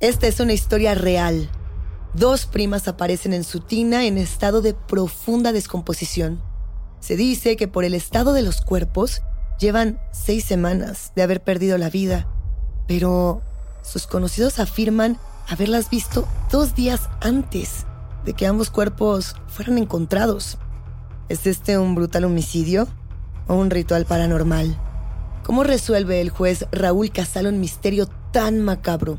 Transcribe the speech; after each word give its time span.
Esta 0.00 0.28
es 0.28 0.38
una 0.38 0.52
historia 0.52 0.94
real. 0.94 1.50
Dos 2.14 2.46
primas 2.46 2.86
aparecen 2.86 3.32
en 3.32 3.42
su 3.42 3.58
tina 3.58 4.04
en 4.04 4.16
estado 4.16 4.62
de 4.62 4.72
profunda 4.72 5.50
descomposición. 5.50 6.40
Se 7.00 7.16
dice 7.16 7.56
que 7.56 7.66
por 7.66 7.82
el 7.82 7.94
estado 7.94 8.32
de 8.32 8.42
los 8.42 8.60
cuerpos 8.60 9.22
llevan 9.58 10.00
seis 10.12 10.44
semanas 10.44 11.10
de 11.16 11.22
haber 11.22 11.42
perdido 11.42 11.78
la 11.78 11.90
vida, 11.90 12.28
pero 12.86 13.42
sus 13.82 14.06
conocidos 14.06 14.60
afirman 14.60 15.18
haberlas 15.48 15.90
visto 15.90 16.28
dos 16.52 16.76
días 16.76 17.08
antes 17.20 17.84
de 18.24 18.34
que 18.34 18.46
ambos 18.46 18.70
cuerpos 18.70 19.34
fueran 19.48 19.78
encontrados. 19.78 20.58
¿Es 21.28 21.44
este 21.44 21.76
un 21.76 21.96
brutal 21.96 22.24
homicidio 22.24 22.86
o 23.48 23.56
un 23.56 23.68
ritual 23.68 24.04
paranormal? 24.04 24.78
¿Cómo 25.42 25.64
resuelve 25.64 26.20
el 26.20 26.30
juez 26.30 26.66
Raúl 26.70 27.10
Casalo 27.10 27.48
un 27.48 27.58
misterio 27.58 28.06
tan 28.30 28.60
macabro? 28.60 29.18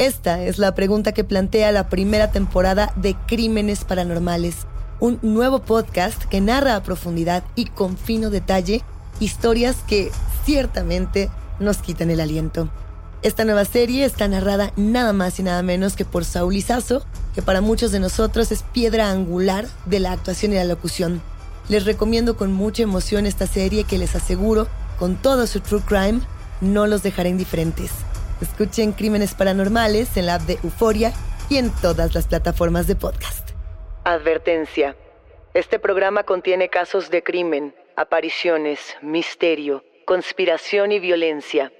Esta 0.00 0.42
es 0.42 0.56
la 0.56 0.74
pregunta 0.74 1.12
que 1.12 1.24
plantea 1.24 1.72
la 1.72 1.90
primera 1.90 2.32
temporada 2.32 2.90
de 2.96 3.14
Crímenes 3.26 3.84
Paranormales, 3.84 4.66
un 4.98 5.18
nuevo 5.20 5.58
podcast 5.58 6.24
que 6.24 6.40
narra 6.40 6.74
a 6.74 6.82
profundidad 6.82 7.44
y 7.54 7.66
con 7.66 7.98
fino 7.98 8.30
detalle 8.30 8.82
historias 9.18 9.76
que 9.86 10.10
ciertamente 10.46 11.28
nos 11.58 11.82
quitan 11.82 12.08
el 12.08 12.20
aliento. 12.20 12.70
Esta 13.20 13.44
nueva 13.44 13.66
serie 13.66 14.06
está 14.06 14.26
narrada 14.26 14.72
nada 14.74 15.12
más 15.12 15.38
y 15.38 15.42
nada 15.42 15.62
menos 15.62 15.96
que 15.96 16.06
por 16.06 16.24
Saúl 16.24 16.56
Izazo, 16.56 17.04
que 17.34 17.42
para 17.42 17.60
muchos 17.60 17.92
de 17.92 18.00
nosotros 18.00 18.52
es 18.52 18.62
piedra 18.62 19.10
angular 19.10 19.68
de 19.84 20.00
la 20.00 20.12
actuación 20.12 20.52
y 20.52 20.54
la 20.54 20.64
locución. 20.64 21.20
Les 21.68 21.84
recomiendo 21.84 22.38
con 22.38 22.54
mucha 22.54 22.84
emoción 22.84 23.26
esta 23.26 23.46
serie 23.46 23.84
que 23.84 23.98
les 23.98 24.16
aseguro, 24.16 24.66
con 24.98 25.16
todo 25.16 25.46
su 25.46 25.60
true 25.60 25.82
crime, 25.82 26.22
no 26.62 26.86
los 26.86 27.02
dejará 27.02 27.28
indiferentes. 27.28 27.90
Escuchen 28.40 28.92
Crímenes 28.92 29.34
Paranormales 29.34 30.16
en 30.16 30.24
la 30.24 30.36
app 30.36 30.42
de 30.42 30.58
Euforia 30.64 31.12
y 31.50 31.58
en 31.58 31.70
todas 31.82 32.14
las 32.14 32.26
plataformas 32.26 32.86
de 32.86 32.96
podcast. 32.96 33.50
Advertencia. 34.04 34.96
Este 35.52 35.78
programa 35.78 36.22
contiene 36.22 36.70
casos 36.70 37.10
de 37.10 37.22
crimen, 37.22 37.74
apariciones, 37.96 38.96
misterio, 39.02 39.84
conspiración 40.06 40.90
y 40.90 41.00
violencia. 41.00 41.70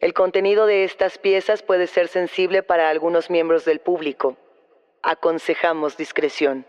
El 0.00 0.12
contenido 0.12 0.66
de 0.66 0.84
estas 0.84 1.16
piezas 1.16 1.62
puede 1.62 1.86
ser 1.86 2.08
sensible 2.08 2.62
para 2.62 2.90
algunos 2.90 3.30
miembros 3.30 3.64
del 3.64 3.80
público. 3.80 4.36
Aconsejamos 5.02 5.96
discreción. 5.96 6.66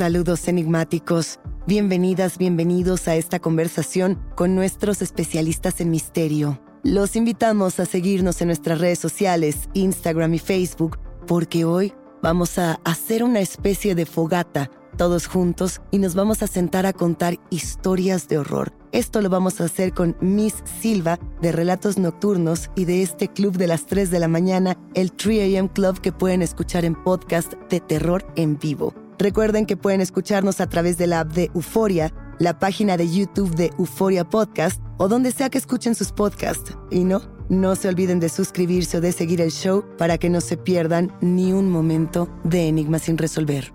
Saludos 0.00 0.48
enigmáticos. 0.48 1.40
Bienvenidas, 1.66 2.38
bienvenidos 2.38 3.06
a 3.06 3.16
esta 3.16 3.38
conversación 3.38 4.18
con 4.34 4.54
nuestros 4.54 5.02
especialistas 5.02 5.78
en 5.82 5.90
misterio. 5.90 6.58
Los 6.82 7.16
invitamos 7.16 7.78
a 7.80 7.84
seguirnos 7.84 8.40
en 8.40 8.46
nuestras 8.46 8.80
redes 8.80 8.98
sociales, 8.98 9.68
Instagram 9.74 10.32
y 10.32 10.38
Facebook, 10.38 10.98
porque 11.26 11.66
hoy 11.66 11.92
vamos 12.22 12.58
a 12.58 12.80
hacer 12.82 13.22
una 13.22 13.40
especie 13.40 13.94
de 13.94 14.06
fogata 14.06 14.70
todos 14.96 15.26
juntos 15.26 15.82
y 15.90 15.98
nos 15.98 16.14
vamos 16.14 16.42
a 16.42 16.46
sentar 16.46 16.86
a 16.86 16.94
contar 16.94 17.38
historias 17.50 18.26
de 18.26 18.38
horror. 18.38 18.72
Esto 18.92 19.20
lo 19.20 19.28
vamos 19.28 19.60
a 19.60 19.64
hacer 19.64 19.92
con 19.92 20.16
Miss 20.22 20.54
Silva 20.80 21.18
de 21.42 21.52
Relatos 21.52 21.98
Nocturnos 21.98 22.70
y 22.74 22.86
de 22.86 23.02
este 23.02 23.28
club 23.28 23.58
de 23.58 23.66
las 23.66 23.84
3 23.84 24.10
de 24.10 24.18
la 24.18 24.28
mañana, 24.28 24.78
el 24.94 25.12
3 25.12 25.58
AM 25.58 25.68
Club 25.68 26.00
que 26.00 26.10
pueden 26.10 26.40
escuchar 26.40 26.86
en 26.86 26.94
podcast 26.94 27.52
de 27.68 27.80
terror 27.80 28.26
en 28.36 28.58
vivo. 28.58 28.94
Recuerden 29.20 29.66
que 29.66 29.76
pueden 29.76 30.00
escucharnos 30.00 30.62
a 30.62 30.66
través 30.66 30.96
de 30.96 31.06
la 31.06 31.20
app 31.20 31.32
de 31.34 31.50
Euforia, 31.54 32.10
la 32.38 32.58
página 32.58 32.96
de 32.96 33.06
YouTube 33.06 33.54
de 33.54 33.70
Euforia 33.78 34.24
Podcast 34.24 34.80
o 34.96 35.08
donde 35.08 35.30
sea 35.30 35.50
que 35.50 35.58
escuchen 35.58 35.94
sus 35.94 36.10
podcasts. 36.10 36.74
Y 36.90 37.04
no, 37.04 37.20
no 37.50 37.76
se 37.76 37.88
olviden 37.88 38.18
de 38.18 38.30
suscribirse 38.30 38.96
o 38.96 39.02
de 39.02 39.12
seguir 39.12 39.42
el 39.42 39.50
show 39.50 39.84
para 39.98 40.16
que 40.16 40.30
no 40.30 40.40
se 40.40 40.56
pierdan 40.56 41.12
ni 41.20 41.52
un 41.52 41.70
momento 41.70 42.34
de 42.44 42.66
Enigmas 42.66 43.02
sin 43.02 43.18
resolver. 43.18 43.74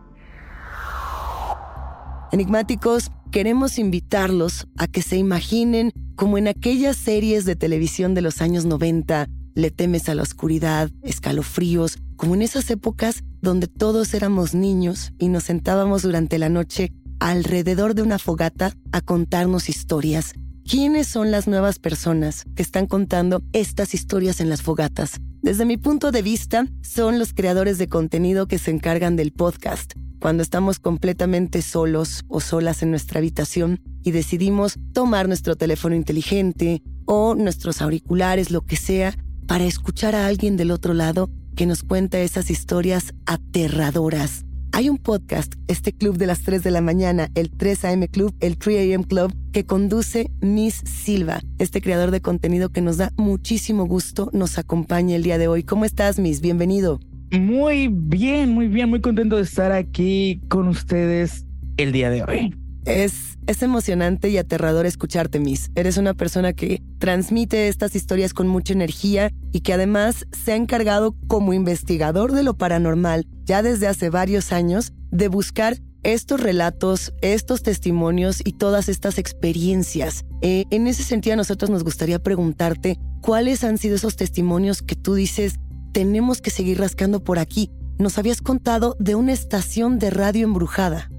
Enigmáticos, 2.31 3.11
queremos 3.31 3.77
invitarlos 3.77 4.67
a 4.79 4.87
que 4.87 5.03
se 5.03 5.15
imaginen 5.15 5.91
como 6.15 6.39
en 6.39 6.47
aquellas 6.47 6.97
series 6.97 7.45
de 7.45 7.55
televisión 7.55 8.15
de 8.15 8.23
los 8.23 8.41
años 8.41 8.65
90, 8.65 9.27
Le 9.53 9.69
temes 9.69 10.09
a 10.09 10.15
la 10.15 10.23
oscuridad, 10.23 10.89
escalofríos, 11.03 11.99
como 12.15 12.33
en 12.33 12.41
esas 12.41 12.69
épocas 12.71 13.23
donde 13.45 13.67
todos 13.67 14.13
éramos 14.13 14.53
niños 14.53 15.13
y 15.17 15.29
nos 15.29 15.43
sentábamos 15.43 16.01
durante 16.01 16.37
la 16.37 16.49
noche 16.49 16.91
alrededor 17.19 17.95
de 17.95 18.01
una 18.01 18.19
fogata 18.19 18.73
a 18.91 18.99
contarnos 18.99 19.69
historias. 19.69 20.33
¿Quiénes 20.69 21.07
son 21.07 21.31
las 21.31 21.47
nuevas 21.47 21.79
personas 21.79 22.43
que 22.55 22.63
están 22.63 22.87
contando 22.87 23.43
estas 23.53 23.93
historias 23.93 24.41
en 24.41 24.49
las 24.49 24.63
fogatas? 24.63 25.21
Desde 25.43 25.63
mi 25.63 25.77
punto 25.77 26.11
de 26.11 26.23
vista, 26.23 26.67
son 26.81 27.19
los 27.19 27.33
creadores 27.33 27.77
de 27.77 27.87
contenido 27.87 28.47
que 28.47 28.57
se 28.57 28.71
encargan 28.71 29.15
del 29.15 29.31
podcast. 29.31 29.93
Cuando 30.19 30.41
estamos 30.41 30.79
completamente 30.79 31.61
solos 31.61 32.25
o 32.27 32.41
solas 32.41 32.81
en 32.81 32.89
nuestra 32.89 33.19
habitación 33.19 33.79
y 34.01 34.09
decidimos 34.09 34.79
tomar 34.91 35.27
nuestro 35.27 35.55
teléfono 35.55 35.95
inteligente 35.95 36.81
o 37.05 37.35
nuestros 37.35 37.83
auriculares, 37.83 38.49
lo 38.49 38.65
que 38.65 38.75
sea, 38.75 39.15
para 39.45 39.65
escuchar 39.65 40.15
a 40.15 40.25
alguien 40.25 40.57
del 40.57 40.71
otro 40.71 40.95
lado 40.95 41.29
que 41.55 41.65
nos 41.65 41.83
cuenta 41.83 42.19
esas 42.19 42.51
historias 42.51 43.13
aterradoras. 43.25 44.45
Hay 44.73 44.89
un 44.89 44.97
podcast, 44.97 45.53
este 45.69 45.93
club 45.93 46.17
de 46.17 46.25
las 46.25 46.41
3 46.41 46.61
de 46.61 46.69
la 46.69 46.81
mañana, 46.81 47.29
el 47.33 47.49
3 47.49 47.85
AM 47.85 48.07
Club, 48.07 48.35
el 48.41 48.57
3 48.57 48.93
AM 48.93 49.03
Club, 49.03 49.33
que 49.53 49.65
conduce 49.65 50.29
Miss 50.41 50.81
Silva, 50.83 51.39
este 51.59 51.81
creador 51.81 52.11
de 52.11 52.19
contenido 52.19 52.69
que 52.69 52.81
nos 52.81 52.97
da 52.97 53.13
muchísimo 53.15 53.85
gusto, 53.85 54.29
nos 54.33 54.57
acompaña 54.57 55.15
el 55.15 55.23
día 55.23 55.37
de 55.37 55.47
hoy. 55.47 55.63
¿Cómo 55.63 55.85
estás, 55.85 56.19
Miss? 56.19 56.41
Bienvenido. 56.41 56.99
Muy 57.31 57.87
bien, 57.87 58.51
muy 58.51 58.67
bien, 58.67 58.89
muy 58.89 58.99
contento 58.99 59.37
de 59.37 59.43
estar 59.43 59.71
aquí 59.71 60.41
con 60.49 60.67
ustedes 60.67 61.45
el 61.77 61.93
día 61.93 62.09
de 62.09 62.23
hoy. 62.23 62.64
Es, 62.85 63.37
es 63.47 63.61
emocionante 63.63 64.29
y 64.29 64.37
aterrador 64.37 64.85
escucharte, 64.85 65.39
Miss. 65.39 65.71
Eres 65.75 65.97
una 65.97 66.13
persona 66.13 66.53
que 66.53 66.81
transmite 66.99 67.67
estas 67.67 67.95
historias 67.95 68.33
con 68.33 68.47
mucha 68.47 68.73
energía 68.73 69.31
y 69.51 69.61
que 69.61 69.73
además 69.73 70.25
se 70.31 70.53
ha 70.53 70.55
encargado 70.55 71.15
como 71.27 71.53
investigador 71.53 72.31
de 72.31 72.43
lo 72.43 72.57
paranormal 72.57 73.27
ya 73.43 73.61
desde 73.61 73.87
hace 73.87 74.09
varios 74.09 74.51
años 74.51 74.93
de 75.11 75.27
buscar 75.27 75.77
estos 76.03 76.39
relatos, 76.39 77.13
estos 77.21 77.63
testimonios 77.63 78.41
y 78.45 78.53
todas 78.53 78.89
estas 78.89 79.17
experiencias. 79.17 80.23
Eh, 80.41 80.65
en 80.69 80.85
ese 80.85 81.03
sentido, 81.03 81.33
a 81.33 81.37
nosotros 81.37 81.71
nos 81.71 81.83
gustaría 81.83 82.19
preguntarte 82.19 82.99
cuáles 83.21 83.63
han 83.63 83.79
sido 83.79 83.95
esos 83.95 84.15
testimonios 84.15 84.83
que 84.83 84.95
tú 84.95 85.15
dices, 85.15 85.55
tenemos 85.93 86.41
que 86.41 86.51
seguir 86.51 86.79
rascando 86.79 87.23
por 87.23 87.39
aquí. 87.39 87.71
Nos 87.97 88.19
habías 88.19 88.41
contado 88.41 88.95
de 88.99 89.15
una 89.15 89.33
estación 89.33 89.97
de 89.97 90.11
radio 90.11 90.45
embrujada. 90.45 91.09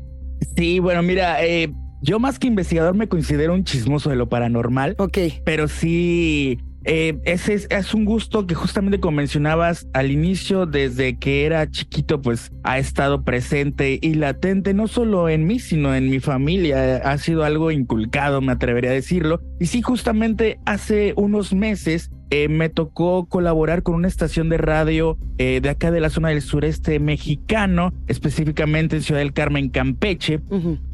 Sí, 0.56 0.78
bueno, 0.78 1.02
mira, 1.02 1.44
eh, 1.44 1.72
yo 2.02 2.18
más 2.18 2.38
que 2.38 2.46
investigador 2.46 2.94
me 2.94 3.08
considero 3.08 3.54
un 3.54 3.64
chismoso 3.64 4.10
de 4.10 4.16
lo 4.16 4.28
paranormal. 4.28 4.94
Ok. 4.98 5.18
Pero 5.44 5.68
sí, 5.68 6.58
eh, 6.86 7.18
ese 7.24 7.66
es, 7.68 7.94
un 7.94 8.04
gusto 8.04 8.46
que 8.46 8.54
justamente 8.54 9.00
como 9.00 9.16
mencionabas 9.16 9.88
al 9.92 10.10
inicio, 10.10 10.66
desde 10.66 11.18
que 11.18 11.44
era 11.44 11.68
chiquito, 11.70 12.22
pues 12.22 12.52
ha 12.62 12.78
estado 12.78 13.24
presente 13.24 13.98
y 14.00 14.14
latente, 14.14 14.72
no 14.72 14.86
solo 14.86 15.28
en 15.28 15.46
mí, 15.46 15.58
sino 15.58 15.94
en 15.94 16.08
mi 16.08 16.20
familia. 16.20 16.98
Ha 16.98 17.18
sido 17.18 17.44
algo 17.44 17.72
inculcado, 17.72 18.40
me 18.40 18.52
atrevería 18.52 18.90
a 18.90 18.94
decirlo. 18.94 19.40
Y 19.58 19.66
sí, 19.66 19.82
justamente 19.82 20.60
hace 20.64 21.12
unos 21.16 21.52
meses 21.52 22.10
eh, 22.30 22.48
me 22.48 22.68
tocó 22.68 23.26
colaborar 23.26 23.84
con 23.84 23.94
una 23.94 24.08
estación 24.08 24.48
de 24.48 24.58
radio 24.58 25.16
eh, 25.38 25.60
de 25.60 25.68
acá 25.68 25.92
de 25.92 26.00
la 26.00 26.10
zona 26.10 26.30
del 26.30 26.42
sureste 26.42 26.98
mexicano, 26.98 27.92
específicamente 28.08 28.96
en 28.96 29.02
Ciudad 29.02 29.20
del 29.20 29.32
Carmen, 29.32 29.68
Campeche, 29.68 30.40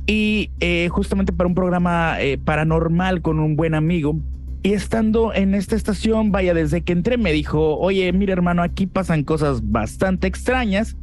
y 0.06 0.50
eh, 0.60 0.88
justamente 0.90 1.32
para 1.32 1.48
un 1.48 1.54
programa 1.54 2.18
paranormal 2.44 3.22
con 3.22 3.40
un 3.40 3.56
buen 3.56 3.74
amigo. 3.74 4.20
Y 4.64 4.74
estando 4.74 5.34
en 5.34 5.54
esta 5.54 5.74
estación, 5.74 6.30
vaya, 6.30 6.54
desde 6.54 6.82
que 6.82 6.92
entré 6.92 7.18
me 7.18 7.32
dijo, 7.32 7.78
oye, 7.78 8.12
mira 8.12 8.32
hermano, 8.32 8.62
aquí 8.62 8.86
pasan 8.86 9.24
cosas 9.24 9.72
bastante 9.72 10.28
extrañas, 10.28 10.96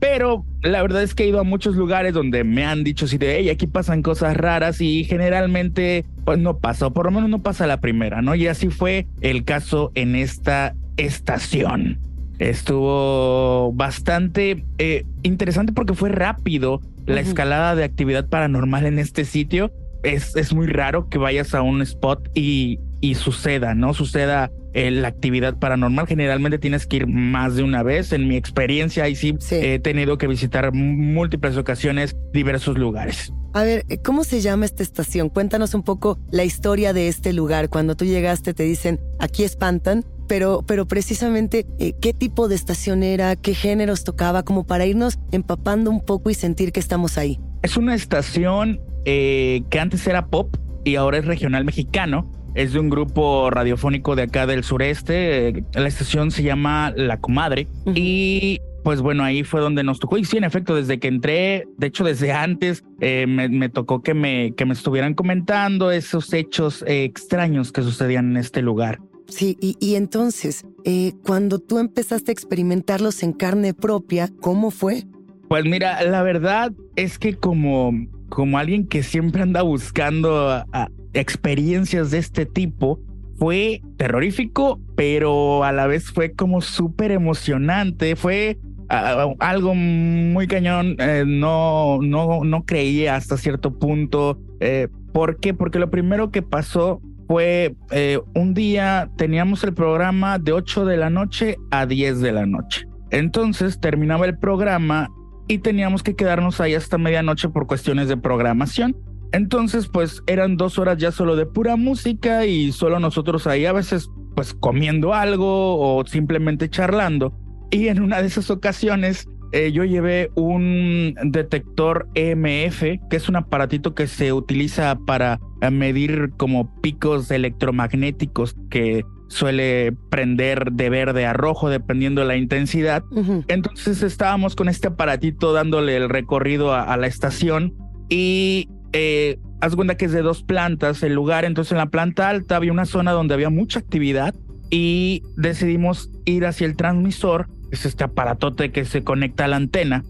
pero 0.00 0.46
la 0.62 0.80
verdad 0.80 1.02
es 1.02 1.14
que 1.14 1.24
he 1.24 1.28
ido 1.28 1.38
a 1.38 1.44
muchos 1.44 1.76
lugares 1.76 2.14
donde 2.14 2.42
me 2.42 2.64
han 2.64 2.84
dicho 2.84 3.04
así 3.04 3.18
de, 3.18 3.36
hey, 3.36 3.50
aquí 3.50 3.66
pasan 3.66 4.02
cosas 4.02 4.34
raras 4.34 4.80
y 4.80 5.04
generalmente 5.04 6.06
pues 6.24 6.38
no 6.38 6.56
pasa, 6.56 6.86
o 6.86 6.92
por 6.94 7.04
lo 7.04 7.12
menos 7.12 7.28
no 7.28 7.42
pasa 7.42 7.66
la 7.66 7.80
primera, 7.80 8.22
¿no? 8.22 8.34
Y 8.34 8.46
así 8.46 8.70
fue 8.70 9.06
el 9.20 9.44
caso 9.44 9.92
en 9.94 10.16
esta 10.16 10.74
estación. 10.96 11.98
Estuvo 12.38 13.72
bastante 13.74 14.64
eh, 14.78 15.04
interesante 15.22 15.74
porque 15.74 15.92
fue 15.92 16.08
rápido 16.08 16.80
la 17.04 17.20
escalada 17.20 17.74
de 17.74 17.84
actividad 17.84 18.26
paranormal 18.26 18.86
en 18.86 18.98
este 18.98 19.26
sitio. 19.26 19.70
Es, 20.02 20.34
es 20.34 20.54
muy 20.54 20.66
raro 20.66 21.10
que 21.10 21.18
vayas 21.18 21.54
a 21.54 21.60
un 21.60 21.82
spot 21.82 22.30
y 22.34 22.80
y 23.02 23.16
suceda, 23.16 23.74
¿no? 23.74 23.92
Suceda 23.92 24.50
eh, 24.72 24.90
la 24.90 25.08
actividad 25.08 25.58
paranormal. 25.58 26.06
Generalmente 26.06 26.58
tienes 26.58 26.86
que 26.86 26.98
ir 26.98 27.06
más 27.06 27.56
de 27.56 27.64
una 27.64 27.82
vez. 27.82 28.12
En 28.12 28.28
mi 28.28 28.36
experiencia, 28.36 29.04
ahí 29.04 29.16
sí, 29.16 29.36
he 29.50 29.78
tenido 29.80 30.16
que 30.16 30.28
visitar 30.28 30.72
múltiples 30.72 31.58
ocasiones 31.58 32.16
diversos 32.32 32.78
lugares. 32.78 33.32
A 33.54 33.64
ver, 33.64 33.84
¿cómo 34.02 34.24
se 34.24 34.40
llama 34.40 34.64
esta 34.64 34.82
estación? 34.82 35.28
Cuéntanos 35.28 35.74
un 35.74 35.82
poco 35.82 36.18
la 36.30 36.44
historia 36.44 36.94
de 36.94 37.08
este 37.08 37.34
lugar. 37.34 37.68
Cuando 37.68 37.96
tú 37.96 38.06
llegaste 38.06 38.54
te 38.54 38.62
dicen, 38.62 38.98
aquí 39.18 39.42
espantan, 39.42 40.04
pero, 40.28 40.62
pero 40.66 40.86
precisamente 40.86 41.66
eh, 41.78 41.92
qué 42.00 42.14
tipo 42.14 42.48
de 42.48 42.54
estación 42.54 43.02
era, 43.02 43.36
qué 43.36 43.54
géneros 43.54 44.04
tocaba, 44.04 44.44
como 44.44 44.64
para 44.64 44.86
irnos 44.86 45.18
empapando 45.32 45.90
un 45.90 46.00
poco 46.00 46.30
y 46.30 46.34
sentir 46.34 46.72
que 46.72 46.80
estamos 46.80 47.18
ahí. 47.18 47.38
Es 47.62 47.76
una 47.76 47.94
estación 47.96 48.80
eh, 49.04 49.64
que 49.70 49.80
antes 49.80 50.06
era 50.06 50.28
pop 50.28 50.56
y 50.84 50.94
ahora 50.94 51.18
es 51.18 51.26
regional 51.26 51.64
mexicano. 51.64 52.30
Es 52.54 52.72
de 52.72 52.80
un 52.80 52.90
grupo 52.90 53.50
radiofónico 53.50 54.14
de 54.14 54.22
acá 54.22 54.46
del 54.46 54.64
sureste. 54.64 55.64
La 55.74 55.88
estación 55.88 56.30
se 56.30 56.42
llama 56.42 56.92
La 56.96 57.18
Comadre. 57.18 57.68
Y 57.94 58.60
pues 58.82 59.00
bueno, 59.00 59.22
ahí 59.22 59.44
fue 59.44 59.60
donde 59.60 59.84
nos 59.84 60.00
tocó. 60.00 60.18
Y 60.18 60.24
sí, 60.24 60.36
en 60.36 60.44
efecto, 60.44 60.74
desde 60.74 60.98
que 60.98 61.08
entré, 61.08 61.66
de 61.78 61.86
hecho, 61.86 62.04
desde 62.04 62.32
antes, 62.32 62.84
eh, 63.00 63.26
me, 63.26 63.68
tocó 63.68 64.02
que 64.02 64.14
me, 64.14 64.54
que 64.54 64.64
me 64.64 64.72
estuvieran 64.72 65.14
comentando 65.14 65.90
esos 65.90 66.32
hechos 66.32 66.84
extraños 66.86 67.72
que 67.72 67.82
sucedían 67.82 68.32
en 68.32 68.36
este 68.36 68.60
lugar. 68.60 69.00
Sí, 69.28 69.56
y, 69.60 69.94
entonces, 69.94 70.66
eh, 70.84 71.12
cuando 71.24 71.58
tú 71.58 71.78
empezaste 71.78 72.30
a 72.30 72.34
experimentarlos 72.34 73.22
en 73.22 73.32
carne 73.32 73.72
propia, 73.72 74.28
¿cómo 74.40 74.70
fue? 74.70 75.04
Pues 75.48 75.64
mira, 75.64 76.02
la 76.02 76.22
verdad 76.22 76.72
es 76.96 77.18
que 77.18 77.34
como, 77.34 77.92
como 78.28 78.58
alguien 78.58 78.86
que 78.86 79.02
siempre 79.02 79.42
anda 79.42 79.62
buscando 79.62 80.64
experiencias 81.12 82.10
de 82.10 82.18
este 82.18 82.46
tipo, 82.46 83.00
fue 83.36 83.82
terrorífico, 83.96 84.80
pero 84.96 85.64
a 85.64 85.72
la 85.72 85.86
vez 85.86 86.10
fue 86.10 86.32
como 86.32 86.60
súper 86.60 87.10
emocionante, 87.10 88.16
fue 88.16 88.58
algo 88.88 89.74
muy 89.74 90.46
cañón, 90.46 90.96
eh, 90.98 91.24
no, 91.26 91.98
no, 92.02 92.44
no 92.44 92.64
creía 92.64 93.16
hasta 93.16 93.36
cierto 93.36 93.78
punto. 93.78 94.38
Eh, 94.60 94.88
¿Por 95.12 95.38
qué? 95.40 95.54
Porque 95.54 95.78
lo 95.78 95.90
primero 95.90 96.30
que 96.30 96.42
pasó 96.42 97.00
fue 97.26 97.74
eh, 97.90 98.20
un 98.34 98.52
día 98.52 99.10
teníamos 99.16 99.64
el 99.64 99.72
programa 99.72 100.38
de 100.38 100.52
8 100.52 100.84
de 100.84 100.96
la 100.98 101.08
noche 101.08 101.56
a 101.70 101.86
10 101.86 102.20
de 102.20 102.32
la 102.32 102.46
noche. 102.46 102.86
Entonces 103.10 103.80
terminaba 103.80 104.26
el 104.26 104.38
programa 104.38 105.10
y 105.48 105.58
teníamos 105.58 106.02
que 106.02 106.14
quedarnos 106.14 106.60
ahí 106.60 106.74
hasta 106.74 106.98
medianoche 106.98 107.48
por 107.48 107.66
cuestiones 107.66 108.08
de 108.08 108.16
programación. 108.16 108.96
Entonces, 109.32 109.88
pues 109.88 110.22
eran 110.26 110.56
dos 110.56 110.78
horas 110.78 110.98
ya 110.98 111.10
solo 111.10 111.36
de 111.36 111.46
pura 111.46 111.76
música 111.76 112.46
y 112.46 112.72
solo 112.72 113.00
nosotros 113.00 113.46
ahí 113.46 113.66
a 113.66 113.72
veces 113.72 114.10
pues 114.34 114.54
comiendo 114.54 115.14
algo 115.14 115.98
o 115.98 116.06
simplemente 116.06 116.68
charlando. 116.68 117.32
Y 117.70 117.88
en 117.88 118.00
una 118.00 118.20
de 118.20 118.26
esas 118.28 118.50
ocasiones 118.50 119.26
eh, 119.52 119.70
yo 119.70 119.84
llevé 119.84 120.30
un 120.34 121.14
detector 121.24 122.08
EMF, 122.14 122.80
que 123.10 123.16
es 123.16 123.28
un 123.28 123.36
aparatito 123.36 123.94
que 123.94 124.06
se 124.06 124.32
utiliza 124.32 124.98
para 125.06 125.40
eh, 125.60 125.70
medir 125.70 126.30
como 126.38 126.80
picos 126.80 127.30
electromagnéticos 127.30 128.56
que 128.70 129.04
suele 129.28 129.92
prender 130.10 130.72
de 130.72 130.90
verde 130.90 131.26
a 131.26 131.34
rojo 131.34 131.68
dependiendo 131.68 132.22
de 132.22 132.28
la 132.28 132.36
intensidad. 132.36 133.02
Entonces 133.48 134.02
estábamos 134.02 134.56
con 134.56 134.68
este 134.68 134.88
aparatito 134.88 135.52
dándole 135.52 135.96
el 135.96 136.08
recorrido 136.08 136.74
a, 136.74 136.96
la 136.96 137.06
estación 137.06 137.74
y 138.10 138.68
eh, 138.92 139.38
haz 139.60 139.74
cuenta 139.76 139.96
que 139.96 140.06
es 140.06 140.12
de 140.12 140.22
dos 140.22 140.42
plantas 140.42 141.02
el 141.02 141.14
lugar. 141.14 141.44
Entonces 141.44 141.72
en 141.72 141.78
la 141.78 141.86
planta 141.86 142.28
alta 142.28 142.56
había 142.56 142.72
una 142.72 142.86
zona 142.86 143.12
donde 143.12 143.34
había 143.34 143.50
mucha 143.50 143.78
actividad 143.78 144.34
y 144.70 145.22
decidimos 145.36 146.10
ir 146.24 146.46
hacia 146.46 146.66
el 146.66 146.76
transmisor 146.76 147.48
es 147.72 147.86
este 147.86 148.04
aparatote 148.04 148.70
que 148.70 148.84
se 148.84 149.02
conecta 149.02 149.46
a 149.46 149.48
la 149.48 149.56
antena, 149.56 150.04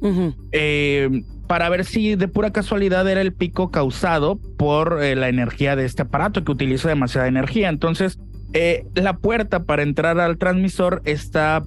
eh, 0.50 1.22
para 1.46 1.68
ver 1.68 1.84
si 1.84 2.16
de 2.16 2.28
pura 2.28 2.50
casualidad 2.50 3.08
era 3.08 3.20
el 3.20 3.32
pico 3.32 3.70
causado 3.70 4.38
por 4.58 5.02
eh, 5.02 5.14
la 5.14 5.28
energía 5.28 5.76
de 5.76 5.84
este 5.84 6.02
aparato 6.02 6.44
que 6.44 6.50
utiliza 6.50 6.88
demasiada 6.88 7.28
energía. 7.28 7.68
Entonces, 7.68 8.18
eh, 8.52 8.84
la 8.94 9.16
puerta 9.16 9.64
para 9.64 9.82
entrar 9.82 10.18
al 10.18 10.38
transmisor 10.38 11.02
está 11.04 11.62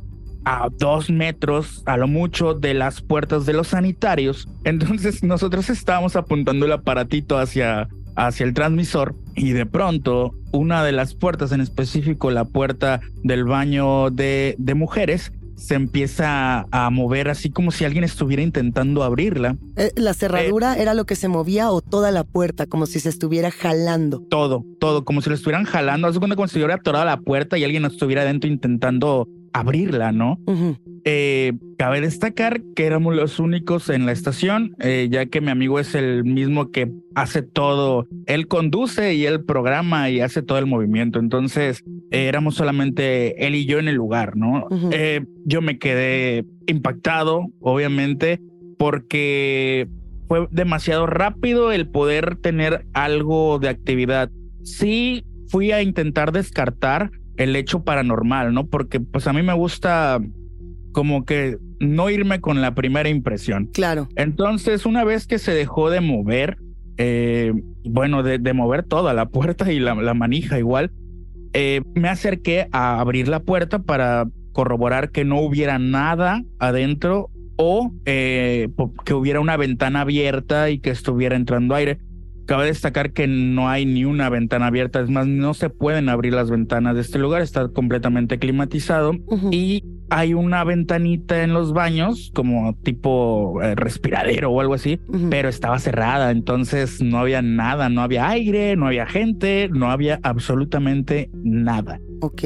a 0.45 0.69
dos 0.77 1.09
metros, 1.09 1.83
a 1.85 1.97
lo 1.97 2.07
mucho, 2.07 2.53
de 2.53 2.73
las 2.73 3.01
puertas 3.01 3.45
de 3.45 3.53
los 3.53 3.69
sanitarios. 3.69 4.47
Entonces, 4.63 5.23
nosotros 5.23 5.69
estábamos 5.69 6.15
apuntando 6.15 6.65
el 6.65 6.71
aparatito 6.71 7.37
hacia, 7.37 7.89
hacia 8.15 8.45
el 8.45 8.53
transmisor 8.53 9.15
y 9.35 9.51
de 9.51 9.65
pronto 9.65 10.33
una 10.51 10.83
de 10.83 10.93
las 10.93 11.15
puertas, 11.15 11.51
en 11.51 11.61
específico 11.61 12.31
la 12.31 12.45
puerta 12.45 13.01
del 13.23 13.43
baño 13.43 14.09
de, 14.09 14.55
de 14.57 14.73
mujeres, 14.73 15.33
se 15.55 15.75
empieza 15.75 16.65
a 16.71 16.89
mover 16.89 17.29
así 17.29 17.49
como 17.49 17.71
si 17.71 17.85
alguien 17.85 18.03
estuviera 18.03 18.43
intentando 18.43 19.03
abrirla. 19.03 19.57
Eh, 19.77 19.91
¿La 19.95 20.13
cerradura 20.13 20.77
eh, 20.77 20.81
era 20.81 20.93
lo 20.93 21.05
que 21.05 21.15
se 21.15 21.27
movía 21.27 21.71
o 21.71 21.81
toda 21.81 22.11
la 22.11 22.23
puerta, 22.23 22.65
como 22.65 22.85
si 22.85 22.99
se 22.99 23.09
estuviera 23.09 23.51
jalando? 23.51 24.21
Todo, 24.29 24.65
todo, 24.79 25.05
como 25.05 25.21
si 25.21 25.29
lo 25.29 25.35
estuvieran 25.35 25.65
jalando. 25.65 26.07
Hace 26.07 26.19
cuenta 26.19 26.35
como 26.35 26.47
si 26.47 26.57
hubiera 26.57 26.75
atorado 26.75 27.05
la 27.05 27.17
puerta 27.17 27.57
y 27.57 27.63
alguien 27.63 27.85
estuviera 27.85 28.23
adentro 28.23 28.49
intentando 28.49 29.27
abrirla, 29.55 30.11
¿no? 30.11 30.37
Eh, 31.05 31.53
cabe 31.77 32.01
destacar 32.01 32.61
que 32.75 32.85
éramos 32.85 33.15
los 33.15 33.39
únicos 33.39 33.89
en 33.89 34.05
la 34.05 34.11
estación, 34.11 34.75
eh, 34.79 35.07
ya 35.09 35.27
que 35.27 35.39
mi 35.39 35.49
amigo 35.49 35.79
es 35.79 35.95
el 35.95 36.25
mismo 36.25 36.71
que 36.71 36.91
hace 37.15 37.41
todo, 37.41 38.05
él 38.25 38.49
conduce 38.49 39.13
y 39.13 39.25
él 39.25 39.45
programa 39.45 40.09
y 40.09 40.19
hace 40.19 40.41
todo 40.41 40.57
el 40.57 40.65
movimiento, 40.65 41.19
entonces 41.19 41.85
eh, 42.11 42.27
éramos 42.27 42.55
solamente 42.55 43.47
él 43.47 43.55
y 43.55 43.65
yo 43.65 43.79
en 43.79 43.87
el 43.87 43.95
lugar, 43.95 44.35
¿no? 44.35 44.67
yo 45.45 45.61
me 45.61 45.77
quedé 45.77 46.43
impactado, 46.67 47.45
obviamente, 47.61 48.41
porque 48.77 49.87
fue 50.27 50.47
demasiado 50.51 51.05
rápido 51.05 51.71
el 51.71 51.87
poder 51.87 52.35
tener 52.35 52.85
algo 52.93 53.59
de 53.59 53.69
actividad. 53.69 54.29
Sí, 54.63 55.23
fui 55.47 55.71
a 55.71 55.81
intentar 55.81 56.33
descartar 56.33 57.11
el 57.37 57.55
hecho 57.55 57.83
paranormal, 57.83 58.53
¿no? 58.53 58.67
Porque 58.67 58.99
pues 58.99 59.27
a 59.27 59.33
mí 59.33 59.41
me 59.43 59.53
gusta 59.53 60.19
como 60.91 61.25
que 61.25 61.57
no 61.79 62.09
irme 62.09 62.39
con 62.39 62.61
la 62.61 62.73
primera 62.73 63.09
impresión. 63.09 63.69
Claro. 63.73 64.07
Entonces, 64.15 64.85
una 64.85 65.03
vez 65.03 65.27
que 65.27 65.39
se 65.39 65.53
dejó 65.53 65.89
de 65.89 65.99
mover, 65.99 66.57
eh, 66.97 67.53
bueno, 67.83 68.23
de, 68.23 68.53
mover 68.53 68.83
toda 68.83 69.13
la 69.13 69.25
puerta 69.27 69.71
y 69.71 69.79
la, 69.79 70.13
manija 70.13 70.57
igual, 70.57 70.91
eh, 71.53 71.81
me 71.95 72.07
acerqué 72.07 72.67
a 72.71 72.99
abrir 72.99 73.27
la 73.27 73.41
puerta 73.41 73.79
para 73.79 74.27
corroborar 74.53 75.11
que 75.11 75.25
no 75.25 75.41
hubiera 75.41 75.79
nada 75.79 76.43
adentro 76.59 77.29
o 77.57 77.91
eh, 78.05 78.69
que 79.03 79.13
hubiera 79.13 79.41
una 79.41 79.57
ventana 79.57 80.01
abierta 80.01 80.69
y 80.69 80.79
que 80.79 80.91
estuviera 80.91 81.35
entrando 81.35 81.75
aire. 81.75 81.99
Cabe 82.45 82.65
destacar 82.65 83.11
que 83.11 83.27
no 83.27 83.69
hay 83.69 83.85
ni 83.85 84.05
una 84.05 84.29
ventana 84.29 84.67
abierta, 84.67 85.01
es 85.01 85.09
más, 85.09 85.27
no 85.27 85.53
se 85.53 85.69
pueden 85.69 86.09
abrir 86.09 86.33
las 86.33 86.49
ventanas 86.49 86.95
de 86.95 87.01
este 87.01 87.19
lugar, 87.19 87.41
está 87.41 87.67
completamente 87.69 88.39
climatizado. 88.39 89.13
Y 89.51 89.83
hay 90.09 90.33
una 90.33 90.63
ventanita 90.63 91.43
en 91.43 91.53
los 91.53 91.73
baños, 91.73 92.31
como 92.33 92.75
tipo 92.83 93.61
eh, 93.61 93.75
respiradero 93.75 94.51
o 94.51 94.61
algo 94.61 94.75
así, 94.75 94.99
pero 95.29 95.49
estaba 95.49 95.79
cerrada, 95.79 96.31
entonces 96.31 97.01
no 97.01 97.17
había 97.17 97.41
nada, 97.41 97.89
no 97.89 98.01
había 98.01 98.29
aire, 98.29 98.75
no 98.75 98.87
había 98.87 99.05
gente, 99.07 99.69
no 99.71 99.89
había 99.89 100.19
absolutamente 100.23 101.29
nada. 101.33 101.99
Ok. 102.21 102.43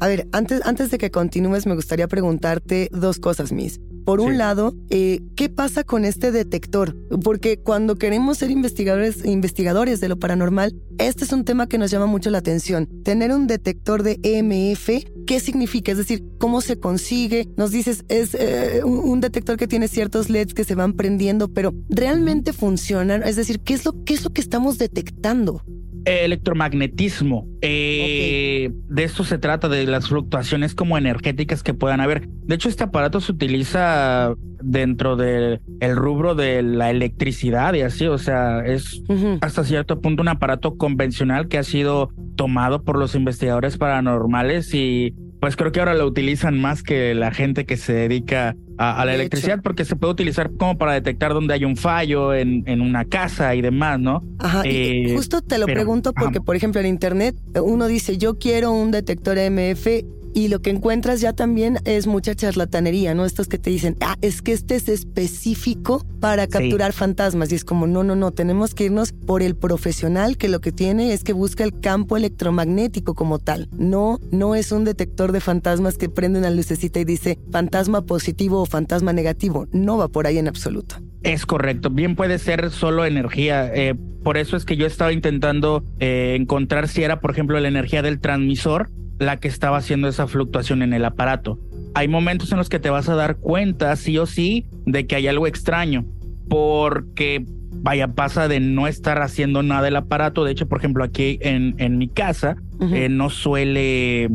A 0.00 0.08
ver, 0.08 0.26
antes, 0.32 0.62
antes 0.64 0.90
de 0.90 0.98
que 0.98 1.10
continúes, 1.10 1.66
me 1.66 1.74
gustaría 1.74 2.08
preguntarte 2.08 2.88
dos 2.90 3.18
cosas, 3.18 3.52
Miss. 3.52 3.80
Por 4.04 4.20
un 4.20 4.38
lado, 4.38 4.74
eh, 4.90 5.20
¿qué 5.36 5.48
pasa 5.48 5.84
con 5.84 6.04
este 6.04 6.32
detector? 6.32 6.96
Porque 7.22 7.58
cuando 7.58 7.96
queremos 7.96 8.38
ser 8.38 8.50
investigadores, 8.50 9.24
investigadores 9.24 10.00
de 10.00 10.08
lo 10.08 10.18
paranormal, 10.18 10.74
este 10.98 11.24
es 11.24 11.32
un 11.32 11.44
tema 11.44 11.68
que 11.68 11.78
nos 11.78 11.90
llama 11.90 12.06
mucho 12.06 12.30
la 12.30 12.38
atención. 12.38 12.88
Tener 13.04 13.32
un 13.32 13.46
detector 13.46 14.02
de 14.02 14.18
EMF, 14.22 15.04
¿qué 15.26 15.40
significa? 15.40 15.92
Es 15.92 15.98
decir, 15.98 16.24
¿cómo 16.38 16.60
se 16.60 16.78
consigue? 16.78 17.48
Nos 17.56 17.70
dices, 17.70 18.04
es 18.08 18.34
eh, 18.34 18.82
un 18.84 19.20
detector 19.20 19.56
que 19.56 19.68
tiene 19.68 19.88
ciertos 19.88 20.28
LEDs 20.30 20.54
que 20.54 20.64
se 20.64 20.74
van 20.74 20.94
prendiendo, 20.94 21.48
pero 21.48 21.72
¿realmente 21.88 22.52
funcionan? 22.52 23.22
Es 23.22 23.36
decir, 23.36 23.60
¿qué 23.60 23.74
es 23.74 23.84
lo, 23.84 24.04
qué 24.04 24.14
es 24.14 24.24
lo 24.24 24.30
que 24.30 24.40
estamos 24.40 24.78
detectando? 24.78 25.62
Electromagnetismo. 26.04 27.46
Eh, 27.60 28.70
de 28.88 29.04
esto 29.04 29.24
se 29.24 29.38
trata, 29.38 29.68
de 29.68 29.86
las 29.86 30.08
fluctuaciones 30.08 30.74
como 30.74 30.98
energéticas 30.98 31.62
que 31.62 31.74
puedan 31.74 32.00
haber. 32.00 32.28
De 32.28 32.54
hecho, 32.54 32.68
este 32.68 32.84
aparato 32.84 33.20
se 33.20 33.32
utiliza 33.32 34.34
dentro 34.62 35.16
del 35.16 35.60
rubro 35.94 36.34
de 36.34 36.62
la 36.62 36.90
electricidad 36.90 37.74
y 37.74 37.82
así, 37.82 38.06
o 38.06 38.18
sea, 38.18 38.60
es 38.64 39.02
hasta 39.40 39.64
cierto 39.64 40.00
punto 40.00 40.22
un 40.22 40.28
aparato 40.28 40.76
convencional 40.76 41.48
que 41.48 41.58
ha 41.58 41.64
sido 41.64 42.10
tomado 42.36 42.82
por 42.84 42.98
los 42.98 43.14
investigadores 43.14 43.76
paranormales 43.76 44.72
y 44.74 45.14
pues 45.42 45.56
creo 45.56 45.72
que 45.72 45.80
ahora 45.80 45.94
lo 45.94 46.06
utilizan 46.06 46.60
más 46.60 46.84
que 46.84 47.16
la 47.16 47.32
gente 47.32 47.66
que 47.66 47.76
se 47.76 47.92
dedica 47.92 48.54
a, 48.78 49.04
la 49.04 49.12
electricidad 49.12 49.60
porque 49.60 49.84
se 49.84 49.96
puede 49.96 50.12
utilizar 50.12 50.52
como 50.56 50.78
para 50.78 50.92
detectar 50.92 51.34
dónde 51.34 51.52
hay 51.52 51.64
un 51.64 51.74
fallo 51.76 52.32
en, 52.32 52.62
en 52.68 52.80
una 52.80 53.04
casa 53.06 53.52
y 53.56 53.60
demás, 53.60 53.98
¿no? 53.98 54.22
Ajá, 54.38 54.62
eh, 54.64 55.12
justo 55.16 55.42
te 55.42 55.58
lo 55.58 55.66
pregunto 55.66 56.12
porque, 56.12 56.40
por 56.40 56.54
ejemplo, 56.54 56.80
en 56.80 56.86
Internet 56.86 57.34
uno 57.60 57.88
dice, 57.88 58.18
yo 58.18 58.38
quiero 58.38 58.70
un 58.70 58.92
detector 58.92 59.36
MF 59.36 60.04
y 60.34 60.48
lo 60.48 60.60
que 60.60 60.70
encuentras 60.70 61.20
ya 61.20 61.32
también 61.32 61.78
es 61.84 62.06
mucha 62.06 62.34
charlatanería, 62.34 63.14
¿no? 63.14 63.24
Estos 63.24 63.48
que 63.48 63.58
te 63.58 63.70
dicen, 63.70 63.96
ah, 64.00 64.16
es 64.22 64.42
que 64.42 64.52
este 64.52 64.76
es 64.76 64.88
específico 64.88 66.04
para 66.20 66.46
capturar 66.46 66.92
fantasmas. 66.92 67.52
Y 67.52 67.56
es 67.56 67.64
como, 67.64 67.86
no, 67.86 68.02
no, 68.04 68.16
no, 68.16 68.30
tenemos 68.30 68.74
que 68.74 68.84
irnos 68.84 69.12
por 69.12 69.42
el 69.42 69.56
profesional 69.56 70.36
que 70.36 70.48
lo 70.48 70.60
que 70.60 70.72
tiene 70.72 71.12
es 71.12 71.24
que 71.24 71.32
busca 71.32 71.64
el 71.64 71.78
campo 71.80 72.16
electromagnético 72.16 73.14
como 73.14 73.38
tal. 73.38 73.68
No, 73.76 74.18
no 74.30 74.54
es 74.54 74.72
un 74.72 74.84
detector 74.84 75.32
de 75.32 75.40
fantasmas 75.40 75.98
que 75.98 76.08
prende 76.08 76.38
una 76.38 76.50
lucecita 76.50 77.00
y 77.00 77.04
dice 77.04 77.38
fantasma 77.50 78.02
positivo 78.02 78.62
o 78.62 78.66
fantasma 78.66 79.12
negativo. 79.12 79.66
No 79.72 79.98
va 79.98 80.08
por 80.08 80.26
ahí 80.26 80.38
en 80.38 80.48
absoluto. 80.48 80.96
Es 81.22 81.46
correcto, 81.46 81.88
bien 81.88 82.16
puede 82.16 82.38
ser 82.38 82.70
solo 82.70 83.04
energía. 83.04 83.72
Eh, 83.72 83.94
por 84.24 84.36
eso 84.36 84.56
es 84.56 84.64
que 84.64 84.76
yo 84.76 84.86
estaba 84.86 85.12
intentando 85.12 85.84
eh, 86.00 86.36
encontrar 86.36 86.88
si 86.88 87.02
era, 87.02 87.20
por 87.20 87.30
ejemplo, 87.30 87.60
la 87.60 87.68
energía 87.68 88.02
del 88.02 88.18
transmisor 88.18 88.90
la 89.26 89.38
que 89.38 89.48
estaba 89.48 89.78
haciendo 89.78 90.08
esa 90.08 90.26
fluctuación 90.26 90.82
en 90.82 90.92
el 90.92 91.04
aparato. 91.04 91.58
Hay 91.94 92.08
momentos 92.08 92.52
en 92.52 92.58
los 92.58 92.68
que 92.68 92.78
te 92.78 92.90
vas 92.90 93.08
a 93.08 93.14
dar 93.14 93.36
cuenta, 93.36 93.94
sí 93.96 94.18
o 94.18 94.26
sí, 94.26 94.66
de 94.86 95.06
que 95.06 95.16
hay 95.16 95.28
algo 95.28 95.46
extraño, 95.46 96.04
porque 96.48 97.44
vaya, 97.82 98.08
pasa 98.08 98.48
de 98.48 98.60
no 98.60 98.86
estar 98.86 99.20
haciendo 99.20 99.62
nada 99.62 99.88
el 99.88 99.96
aparato. 99.96 100.44
De 100.44 100.52
hecho, 100.52 100.68
por 100.68 100.78
ejemplo, 100.78 101.04
aquí 101.04 101.38
en, 101.42 101.74
en 101.78 101.98
mi 101.98 102.08
casa 102.08 102.56
eh, 102.80 103.08
no 103.08 103.30
suele, 103.30 104.28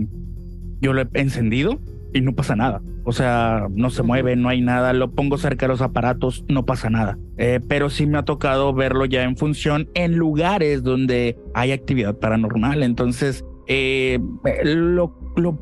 yo 0.81 0.93
lo 0.93 1.01
he 1.01 1.07
encendido 1.13 1.79
y 2.13 2.21
no 2.21 2.33
pasa 2.33 2.55
nada. 2.55 2.81
O 3.03 3.13
sea, 3.13 3.67
no 3.71 3.89
se 3.89 4.03
mueve, 4.03 4.35
no 4.35 4.49
hay 4.49 4.61
nada, 4.61 4.91
lo 4.91 5.11
pongo 5.11 5.37
cerca 5.37 5.65
de 5.65 5.69
los 5.69 5.81
aparatos, 5.81 6.43
no 6.49 6.65
pasa 6.65 6.89
nada. 6.89 7.17
Eh, 7.37 7.61
pero 7.65 7.89
sí 7.89 8.05
me 8.05 8.17
ha 8.17 8.23
tocado 8.23 8.73
verlo 8.73 9.05
ya 9.05 9.23
en 9.23 9.37
función 9.37 9.87
en 9.93 10.17
lugares 10.17 10.83
donde 10.83 11.37
hay 11.53 11.71
actividad 11.71 12.17
paranormal. 12.17 12.83
Entonces, 12.83 13.45
eh, 13.67 14.19
lo, 14.63 15.13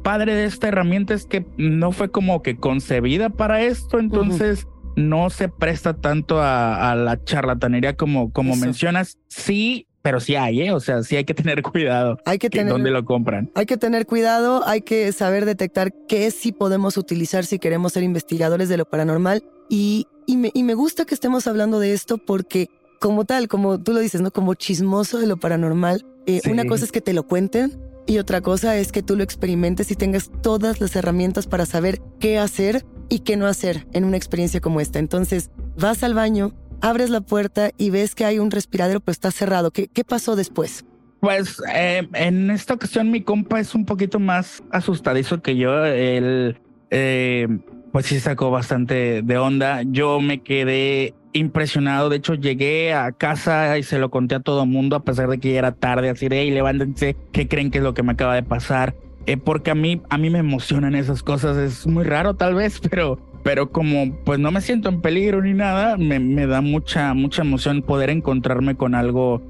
padre 0.04 0.36
de 0.36 0.46
esta 0.46 0.68
herramienta 0.68 1.14
es 1.14 1.26
que 1.26 1.46
no 1.58 1.92
fue 1.92 2.12
como 2.12 2.44
que 2.44 2.56
concebida 2.56 3.30
para 3.30 3.62
esto, 3.62 4.00
entonces 4.00 4.68
no 4.96 5.30
se 5.30 5.50
presta 5.50 5.96
tanto 5.96 6.40
a, 6.42 6.96
la 6.96 7.24
charlatanería 7.24 7.96
como, 7.96 8.32
como 8.32 8.56
mencionas. 8.56 9.18
Sí, 9.28 9.88
pero 10.04 10.20
sí 10.20 10.36
hay, 10.36 10.62
¿eh? 10.62 10.72
O 10.72 10.80
sea, 10.80 11.02
sí 11.02 11.16
hay 11.16 11.26
que 11.26 11.34
tener 11.34 11.62
cuidado. 11.64 12.20
Hay 12.26 12.38
que 12.38 12.50
tener. 12.50 12.72
¿Dónde 12.72 12.92
lo 12.92 13.04
compran? 13.06 13.52
Hay 13.56 13.66
que 13.66 13.78
tener 13.78 14.06
cuidado, 14.06 14.66
hay 14.68 14.82
que 14.82 15.12
saber 15.12 15.46
detectar 15.46 15.92
qué 16.08 16.30
sí 16.30 16.52
podemos 16.52 16.98
utilizar 16.98 17.44
si 17.44 17.58
queremos 17.58 17.94
ser 17.94 18.04
investigadores 18.04 18.70
de 18.70 18.78
lo 18.78 18.86
paranormal. 18.86 19.44
Y, 19.68 20.06
y, 20.28 20.38
me, 20.38 20.52
y 20.54 20.62
me 20.62 20.76
gusta 20.76 21.06
que 21.06 21.16
estemos 21.16 21.48
hablando 21.48 21.80
de 21.80 21.94
esto 21.94 22.20
porque, 22.20 22.70
como 23.00 23.26
tal, 23.26 23.48
como 23.48 23.82
tú 23.82 23.94
lo 23.94 24.00
dices, 24.00 24.22
¿no? 24.22 24.30
Como 24.30 24.54
chismoso 24.54 25.18
de 25.18 25.26
lo 25.26 25.38
paranormal, 25.38 26.06
eh, 26.28 26.42
una 26.50 26.66
cosa 26.66 26.86
es 26.86 26.92
que 26.92 27.02
te 27.02 27.14
lo 27.14 27.24
cuenten 27.24 27.72
y 28.08 28.20
otra 28.20 28.42
cosa 28.42 28.78
es 28.78 28.92
que 28.92 29.02
tú 29.02 29.16
lo 29.16 29.24
experimentes 29.24 29.90
y 29.92 29.96
tengas 29.96 30.32
todas 30.42 30.80
las 30.80 30.96
herramientas 30.96 31.48
para 31.48 31.66
saber 31.66 32.02
qué 32.20 32.38
hacer 32.38 32.86
y 33.10 33.20
qué 33.20 33.38
no 33.38 33.48
hacer 33.48 33.88
en 33.94 34.04
una 34.04 34.18
experiencia 34.18 34.62
como 34.62 34.80
esta. 34.80 35.00
Entonces, 35.00 35.52
vas 35.78 36.04
al 36.04 36.14
baño, 36.14 36.54
abres 36.82 37.10
la 37.10 37.22
puerta 37.22 37.72
y 37.78 37.90
ves 37.90 38.16
que 38.16 38.26
hay 38.26 38.40
un 38.40 38.52
respiradero, 38.52 39.00
pero 39.00 39.14
está 39.14 39.32
cerrado. 39.32 39.72
¿Qué, 39.72 39.90
pasó 40.08 40.36
después? 40.36 40.86
Pues 41.20 41.62
eh, 41.74 42.08
en 42.14 42.52
esta 42.52 42.76
ocasión 42.76 43.10
mi 43.10 43.22
compa 43.22 43.60
es 43.60 43.74
un 43.74 43.86
poquito 43.86 44.20
más 44.20 44.62
asustadizo 44.70 45.42
que 45.42 45.56
yo. 45.56 45.84
Él, 45.86 46.60
eh, 46.92 47.48
pues 47.92 48.06
sí 48.06 48.20
sacó 48.20 48.52
bastante 48.52 49.24
de 49.24 49.38
onda. 49.38 49.82
Yo 49.84 50.20
me 50.20 50.44
quedé 50.44 51.16
impresionado. 51.36 52.10
De 52.10 52.18
hecho, 52.18 52.34
llegué 52.34 52.94
a 52.94 53.12
casa 53.12 53.78
y 53.78 53.84
se 53.84 54.00
lo 54.00 54.10
conté 54.10 54.36
a 54.36 54.40
todo 54.40 54.64
el 54.64 54.70
mundo, 54.70 54.96
a 54.96 55.04
pesar 55.04 55.30
de 55.30 55.38
que 55.38 55.54
ya 55.54 55.60
era 55.60 55.72
tarde, 55.74 56.10
así 56.10 56.28
de, 56.28 56.42
hey, 56.42 56.52
levántense, 56.52 57.16
¿qué 57.32 57.48
creen 57.48 57.72
que 57.72 57.80
es 57.80 57.84
lo 57.84 57.94
que 57.94 58.04
me 58.04 58.14
acaba 58.14 58.36
de 58.36 58.44
pasar? 58.44 58.96
Eh, 59.28 59.38
porque 59.38 59.72
a 59.72 59.76
mí, 59.76 60.02
a 60.10 60.18
mí 60.18 60.30
me 60.30 60.40
emocionan 60.40 60.96
esas 60.96 61.24
cosas. 61.24 61.58
Es 61.58 61.88
muy 61.88 62.04
raro, 62.04 62.36
tal 62.36 62.56
vez, 62.56 62.80
pero, 62.90 63.20
pero 63.44 63.72
como 63.72 64.16
pues 64.24 64.40
no 64.40 64.52
me 64.52 64.62
siento 64.62 64.90
en 64.90 65.02
peligro 65.02 65.42
ni 65.42 65.54
nada, 65.54 65.98
me, 65.98 66.20
me 66.20 66.48
da 66.48 66.62
mucha, 66.62 67.14
mucha 67.14 67.42
emoción 67.42 67.82
poder 67.82 68.10
encontrarme 68.10 68.76
con 68.76 68.96
algo 68.96 69.42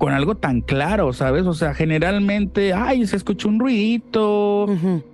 con 0.00 0.14
algo 0.14 0.34
tan 0.34 0.62
claro, 0.62 1.12
¿sabes? 1.12 1.44
O 1.44 1.52
sea, 1.52 1.74
generalmente, 1.74 2.72
ay, 2.72 3.06
se 3.06 3.16
escuchó 3.16 3.48
un 3.48 3.60
ruidito 3.60 4.66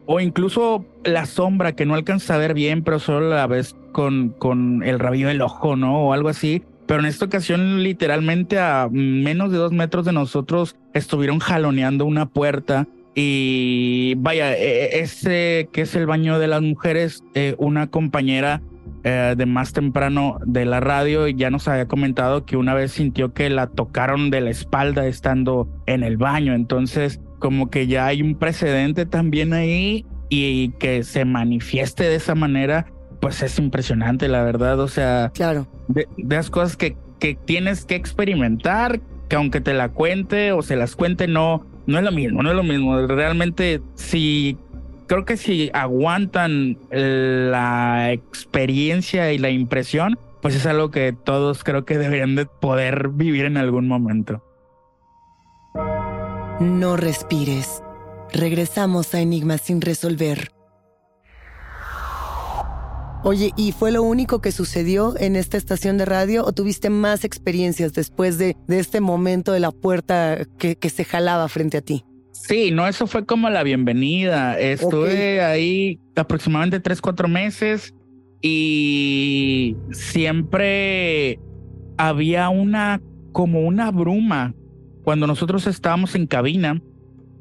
o 0.07 0.21
incluso 0.21 0.85
la 1.02 1.26
sombra 1.26 1.73
que 1.73 1.85
no 1.85 1.97
alcanza 1.97 2.37
a 2.37 2.38
ver 2.38 2.55
bien, 2.55 2.85
pero 2.85 3.00
solo 3.00 3.28
la 3.28 3.49
ves 3.49 3.75
con, 3.90 4.28
con 4.38 4.85
el 4.85 5.00
rabillo 5.00 5.26
del 5.26 5.43
ojo, 5.43 5.75
¿no? 5.75 6.05
O 6.05 6.12
algo 6.12 6.28
así. 6.28 6.62
Pero 6.87 7.00
en 7.00 7.07
esta 7.07 7.25
ocasión, 7.25 7.83
literalmente 7.83 8.61
a 8.61 8.88
menos 8.88 9.50
de 9.50 9.59
dos 9.59 9.73
metros 9.73 10.05
de 10.05 10.12
nosotros, 10.12 10.76
estuvieron 10.95 11.40
jaloneando 11.40 12.05
una 12.05 12.26
puerta. 12.26 12.87
Y 13.16 14.14
vaya, 14.19 14.57
e, 14.57 14.85
e, 14.85 15.00
ese 15.00 15.69
que 15.73 15.81
es 15.81 15.97
el 15.97 16.07
baño 16.07 16.38
de 16.38 16.47
las 16.47 16.62
mujeres, 16.62 17.25
eh, 17.35 17.57
una 17.59 17.88
compañera 17.88 18.62
eh, 19.08 19.36
de 19.36 19.46
más 19.46 19.72
temprano 19.72 20.40
de 20.44 20.64
la 20.64 20.80
radio 20.80 21.28
ya 21.28 21.48
nos 21.48 21.68
había 21.68 21.86
comentado 21.86 22.44
que 22.44 22.56
una 22.56 22.75
vez 22.75 22.90
sintió 22.90 23.32
que 23.32 23.48
la 23.50 23.68
tocaron 23.68 24.30
de 24.30 24.40
la 24.40 24.50
espalda 24.50 25.06
estando 25.06 25.68
en 25.86 26.02
el 26.02 26.16
baño. 26.16 26.54
Entonces, 26.54 27.20
como 27.38 27.70
que 27.70 27.86
ya 27.86 28.06
hay 28.06 28.20
un 28.20 28.34
precedente 28.34 29.06
también 29.06 29.52
ahí 29.52 30.04
y 30.28 30.70
que 30.80 31.04
se 31.04 31.25
manifieste 31.25 32.02
de 32.02 32.16
esa 32.16 32.34
manera, 32.34 32.86
pues 33.20 33.44
es 33.44 33.60
impresionante, 33.60 34.26
la 34.26 34.42
verdad. 34.42 34.80
O 34.80 34.88
sea, 34.88 35.30
claro. 35.32 35.68
De, 35.86 36.08
las 36.16 36.50
cosas 36.50 36.76
que, 36.76 36.96
que 37.20 37.36
tienes 37.36 37.84
que 37.84 37.94
experimentar, 37.94 39.00
que 39.28 39.36
aunque 39.36 39.60
te 39.60 39.72
la 39.72 39.90
cuente 39.90 40.50
o 40.50 40.62
se 40.62 40.75
las 40.75 40.96
cuente, 40.96 41.28
no, 41.28 41.64
no 41.86 41.98
es 41.98 42.02
lo 42.04 42.10
mismo, 42.10 42.42
no 42.42 42.50
es 42.50 42.56
lo 42.56 42.64
mismo. 42.64 43.06
Realmente, 43.06 43.82
si 43.94 44.58
creo 45.06 45.25
que 45.25 45.36
si 45.36 45.70
aguantan 45.72 46.78
la 46.90 48.12
experiencia 48.12 49.32
y 49.32 49.38
la 49.38 49.50
impresión, 49.50 50.18
pues 50.42 50.54
es 50.54 50.66
algo 50.66 50.90
que 50.90 51.12
todos 51.12 51.64
creo 51.64 51.84
que 51.84 51.98
deberían 51.98 52.36
de 52.36 52.46
poder 52.46 53.08
vivir 53.08 53.46
en 53.46 53.56
algún 53.56 53.88
momento. 53.88 54.42
No 56.60 56.96
respires. 56.96 57.82
Regresamos 58.32 59.14
a 59.14 59.20
Enigmas 59.20 59.60
sin 59.62 59.80
resolver. 59.80 60.52
Oye, 63.22 63.52
¿y 63.56 63.72
fue 63.72 63.90
lo 63.90 64.02
único 64.02 64.40
que 64.40 64.52
sucedió 64.52 65.14
en 65.18 65.34
esta 65.34 65.56
estación 65.56 65.98
de 65.98 66.04
radio 66.04 66.44
o 66.44 66.52
tuviste 66.52 66.90
más 66.90 67.25
experiencias 67.25 67.92
después 67.92 68.38
de, 68.38 68.56
de 68.68 68.78
este 68.78 69.00
momento 69.00 69.52
de 69.52 69.60
la 69.60 69.72
puerta 69.72 70.38
que, 70.58 70.76
que 70.76 70.90
se 70.90 71.04
jalaba 71.04 71.48
frente 71.48 71.78
a 71.78 71.80
ti? 71.80 72.04
Sí, 72.43 72.71
no, 72.71 72.87
eso 72.87 73.07
fue 73.07 73.25
como 73.25 73.50
la 73.50 73.62
bienvenida. 73.62 74.59
Estuve 74.59 75.43
ahí 75.43 75.99
aproximadamente 76.14 76.81
tres, 76.81 77.00
cuatro 77.00 77.28
meses 77.28 77.95
y 78.40 79.76
siempre 79.90 81.40
había 81.97 82.49
una, 82.49 83.00
como 83.33 83.61
una 83.61 83.90
bruma. 83.90 84.55
Cuando 85.02 85.26
nosotros 85.26 85.66
estábamos 85.66 86.14
en 86.14 86.26
cabina, 86.26 86.81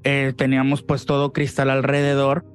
eh, 0.03 0.33
teníamos 0.35 0.81
pues 0.81 1.05
todo 1.05 1.33
cristal 1.33 1.69
alrededor 1.69 2.45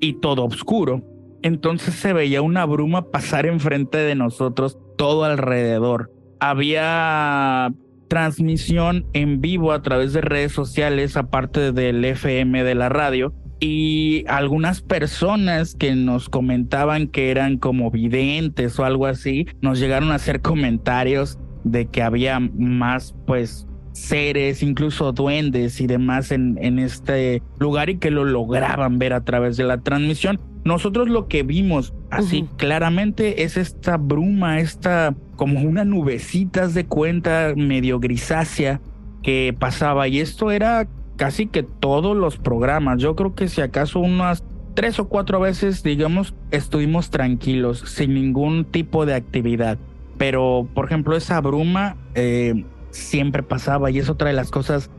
y 0.00 0.14
todo 0.14 0.44
oscuro. 0.44 1.04
Entonces 1.42 1.94
se 1.94 2.12
veía 2.12 2.42
una 2.42 2.64
bruma 2.64 3.10
pasar 3.10 3.46
enfrente 3.46 3.98
de 3.98 4.14
nosotros, 4.14 4.78
todo 4.96 5.24
alrededor. 5.24 6.12
Había 6.40 7.72
transmisión 8.08 9.06
en 9.12 9.40
vivo 9.40 9.72
a 9.72 9.82
través 9.82 10.12
de 10.12 10.20
redes 10.20 10.52
sociales, 10.52 11.16
aparte 11.16 11.72
del 11.72 12.04
FM 12.04 12.64
de 12.64 12.74
la 12.74 12.88
radio. 12.88 13.32
Y 13.60 14.24
algunas 14.28 14.82
personas 14.82 15.74
que 15.74 15.94
nos 15.94 16.28
comentaban 16.28 17.08
que 17.08 17.30
eran 17.30 17.58
como 17.58 17.90
videntes 17.90 18.78
o 18.78 18.84
algo 18.84 19.06
así, 19.06 19.46
nos 19.60 19.78
llegaron 19.78 20.10
a 20.10 20.16
hacer 20.16 20.40
comentarios 20.42 21.38
de 21.64 21.86
que 21.86 22.02
había 22.02 22.40
más, 22.40 23.14
pues, 23.26 23.66
seres, 23.92 24.62
incluso 24.62 25.12
duendes 25.12 25.80
y 25.80 25.86
demás 25.88 26.30
en, 26.30 26.56
en 26.60 26.78
este 26.78 27.42
lugar 27.58 27.90
y 27.90 27.98
que 27.98 28.12
lo 28.12 28.24
lograban 28.24 28.98
ver 28.98 29.12
a 29.12 29.24
través 29.24 29.56
de 29.56 29.64
la 29.64 29.78
transmisión. 29.78 30.40
Nosotros 30.64 31.08
lo 31.08 31.28
que 31.28 31.42
vimos 31.42 31.94
así 32.10 32.48
claramente 32.56 33.42
es 33.42 33.56
esta 33.56 33.96
bruma, 33.96 34.60
esta 34.60 35.14
como 35.36 35.60
una 35.60 35.84
nubecitas 35.84 36.74
de 36.74 36.86
cuenta 36.86 37.54
medio 37.56 38.00
grisácea 38.00 38.80
que 39.22 39.54
pasaba 39.58 40.08
y 40.08 40.20
esto 40.20 40.50
era 40.50 40.88
casi 41.16 41.46
que 41.46 41.62
todos 41.62 42.16
los 42.16 42.38
programas. 42.38 43.00
Yo 43.00 43.14
creo 43.14 43.34
que 43.34 43.48
si 43.48 43.60
acaso 43.60 44.00
unas 44.00 44.44
tres 44.74 44.98
o 44.98 45.08
cuatro 45.08 45.40
veces, 45.40 45.82
digamos, 45.82 46.34
estuvimos 46.50 47.10
tranquilos, 47.10 47.80
sin 47.80 48.14
ningún 48.14 48.64
tipo 48.64 49.06
de 49.06 49.14
actividad. 49.14 49.78
Pero, 50.18 50.68
por 50.74 50.86
ejemplo, 50.86 51.16
esa 51.16 51.40
bruma 51.40 51.96
eh, 52.14 52.64
siempre 52.90 53.42
pasaba 53.42 53.90
y 53.90 53.98
es 53.98 54.08
otra 54.08 54.28
de 54.28 54.34
las 54.34 54.50
cosas 54.50 54.90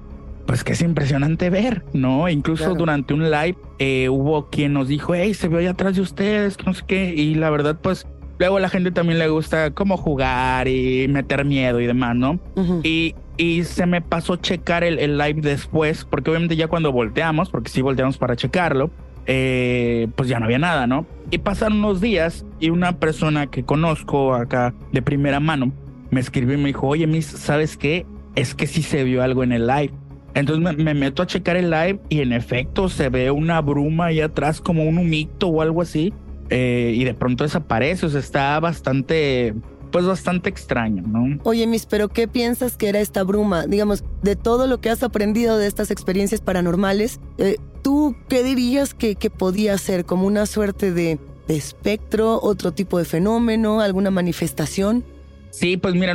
pues 0.49 0.63
que 0.63 0.73
es 0.73 0.81
impresionante 0.81 1.51
ver, 1.51 1.83
¿no? 1.93 2.27
Incluso 2.27 2.73
durante 2.73 3.13
un 3.13 3.29
live 3.29 3.55
eh, 3.77 4.09
hubo 4.09 4.49
quien 4.49 4.73
nos 4.73 4.87
dijo, 4.87 5.13
hey, 5.13 5.35
se 5.35 5.47
ve 5.47 5.59
allá 5.59 5.69
atrás 5.69 5.95
de 5.95 6.01
ustedes, 6.01 6.57
que 6.57 6.63
no 6.63 6.73
sé 6.73 6.83
qué, 6.87 7.13
y 7.13 7.35
la 7.35 7.51
verdad, 7.51 7.77
pues 7.79 8.07
luego 8.39 8.57
a 8.57 8.59
la 8.59 8.67
gente 8.67 8.89
también 8.89 9.19
le 9.19 9.27
gusta 9.29 9.69
como 9.75 9.95
jugar 9.95 10.67
y 10.67 11.07
meter 11.07 11.45
miedo 11.45 11.79
y 11.79 11.85
demás, 11.85 12.15
¿no? 12.15 12.39
Y 12.81 13.13
y 13.37 13.63
se 13.63 13.85
me 13.85 14.01
pasó 14.01 14.37
checar 14.37 14.83
el, 14.83 14.97
el, 14.97 15.19
live 15.19 15.39
después, 15.41 16.03
porque 16.03 16.31
obviamente 16.31 16.55
ya 16.55 16.67
cuando 16.67 16.91
volteamos, 16.91 17.51
porque 17.51 17.69
sí 17.69 17.83
volteamos 17.83 18.17
para 18.17 18.35
checarlo, 18.35 18.89
eh, 19.27 20.07
pues 20.15 20.29
ya 20.29 20.39
no 20.39 20.45
había 20.45 20.57
nada, 20.57 20.87
¿no? 20.87 21.05
Y 21.29 21.37
pasaron 21.37 21.77
unos 21.77 22.01
días 22.01 22.43
y 22.59 22.71
una 22.71 22.93
persona 22.93 23.45
que 23.45 23.65
conozco 23.65 24.33
acá 24.33 24.73
de 24.91 25.03
primera 25.03 25.39
mano 25.39 25.71
me 26.09 26.19
escribió 26.19 26.55
y 26.55 26.57
me 26.57 26.69
dijo, 26.69 26.87
oye, 26.87 27.05
Miss, 27.05 27.27
¿sabes 27.27 27.77
qué? 27.77 28.07
Es 28.33 28.55
que 28.55 28.65
sí 28.65 28.81
se 28.81 29.03
vio 29.03 29.21
algo 29.21 29.43
en 29.43 29.51
el 29.51 29.67
live. 29.67 29.93
Entonces 30.33 30.77
me, 30.77 30.93
meto 30.93 31.21
a 31.21 31.27
checar 31.27 31.57
el 31.57 31.69
live 31.69 31.99
y 32.09 32.21
en 32.21 32.33
efecto 32.33 32.89
se 32.89 33.09
ve 33.09 33.31
una 33.31 33.61
bruma 33.61 34.05
ahí 34.05 34.21
atrás 34.21 34.61
como 34.61 34.83
un 34.83 34.97
humito 34.97 35.47
o 35.47 35.61
algo 35.61 35.81
así. 35.81 36.13
Eh, 36.49 36.93
y 36.95 37.03
de 37.03 37.13
pronto 37.13 37.43
desaparece, 37.43 38.07
o 38.07 38.09
sea, 38.09 38.19
está 38.19 38.59
bastante 38.59 39.53
pues 39.91 40.05
bastante 40.05 40.49
extraño, 40.49 41.03
¿no? 41.07 41.39
Oye, 41.43 41.65
Miss, 41.65 41.85
pero 41.85 42.09
¿qué 42.09 42.27
piensas 42.27 42.77
que 42.77 42.89
era 42.89 42.99
esta 42.99 43.23
bruma? 43.23 43.65
Digamos, 43.65 44.03
de 44.21 44.35
todo 44.35 44.67
lo 44.67 44.79
que 44.79 44.89
has 44.89 45.03
aprendido 45.03 45.57
de 45.57 45.67
estas 45.67 45.89
experiencias 45.91 46.41
paranormales, 46.41 47.19
eh, 47.37 47.57
¿tú 47.81 48.15
qué 48.27 48.43
dirías 48.43 48.93
que, 48.93 49.15
que 49.15 49.29
podía 49.29 49.77
ser? 49.77 50.05
¿Como 50.05 50.27
una 50.27 50.45
suerte 50.45 50.91
de, 50.91 51.19
de 51.47 51.55
espectro, 51.55 52.39
otro 52.41 52.71
tipo 52.71 52.99
de 52.99 53.05
fenómeno, 53.05 53.81
alguna 53.81 54.11
manifestación? 54.11 55.03
Sí, 55.51 55.77
pues 55.77 55.95
mira, 55.95 56.13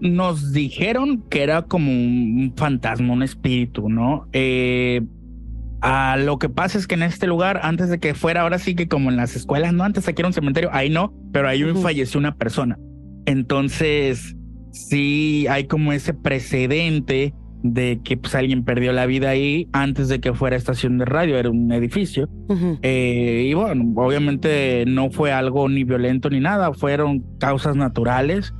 nos 0.00 0.52
dijeron 0.52 1.22
que 1.28 1.42
era 1.42 1.62
como 1.62 1.90
un 1.90 2.52
fantasma, 2.56 3.12
un 3.12 3.22
espíritu, 3.22 3.88
¿no? 3.88 4.28
Eh, 4.32 5.02
a 5.80 6.16
lo 6.16 6.38
que 6.38 6.48
pasa 6.48 6.78
es 6.78 6.86
que 6.86 6.94
en 6.94 7.02
este 7.02 7.26
lugar, 7.26 7.60
antes 7.62 7.90
de 7.90 7.98
que 7.98 8.14
fuera, 8.14 8.42
ahora 8.42 8.58
sí 8.58 8.74
que 8.74 8.88
como 8.88 9.10
en 9.10 9.16
las 9.16 9.36
escuelas, 9.36 9.72
no, 9.72 9.84
antes 9.84 10.08
aquí 10.08 10.22
era 10.22 10.28
un 10.28 10.32
cementerio, 10.32 10.70
ahí 10.72 10.90
no, 10.90 11.12
pero 11.32 11.48
ahí 11.48 11.62
falleció 11.74 12.18
una 12.18 12.34
persona. 12.34 12.78
Entonces, 13.26 14.36
sí 14.70 15.46
hay 15.48 15.64
como 15.64 15.92
ese 15.92 16.14
precedente 16.14 17.34
de 17.62 18.00
que 18.04 18.16
pues, 18.16 18.34
alguien 18.34 18.64
perdió 18.64 18.92
la 18.92 19.06
vida 19.06 19.30
ahí 19.30 19.68
antes 19.72 20.08
de 20.08 20.20
que 20.20 20.32
fuera 20.32 20.56
estación 20.56 20.98
de 20.98 21.04
radio, 21.04 21.38
era 21.38 21.50
un 21.50 21.72
edificio. 21.72 22.28
Eh, 22.82 23.46
y 23.48 23.54
bueno, 23.54 23.92
obviamente 23.96 24.84
no 24.86 25.10
fue 25.10 25.32
algo 25.32 25.68
ni 25.68 25.84
violento 25.84 26.30
ni 26.30 26.40
nada, 26.40 26.72
fueron 26.72 27.24
causas 27.38 27.76
naturales, 27.76 28.54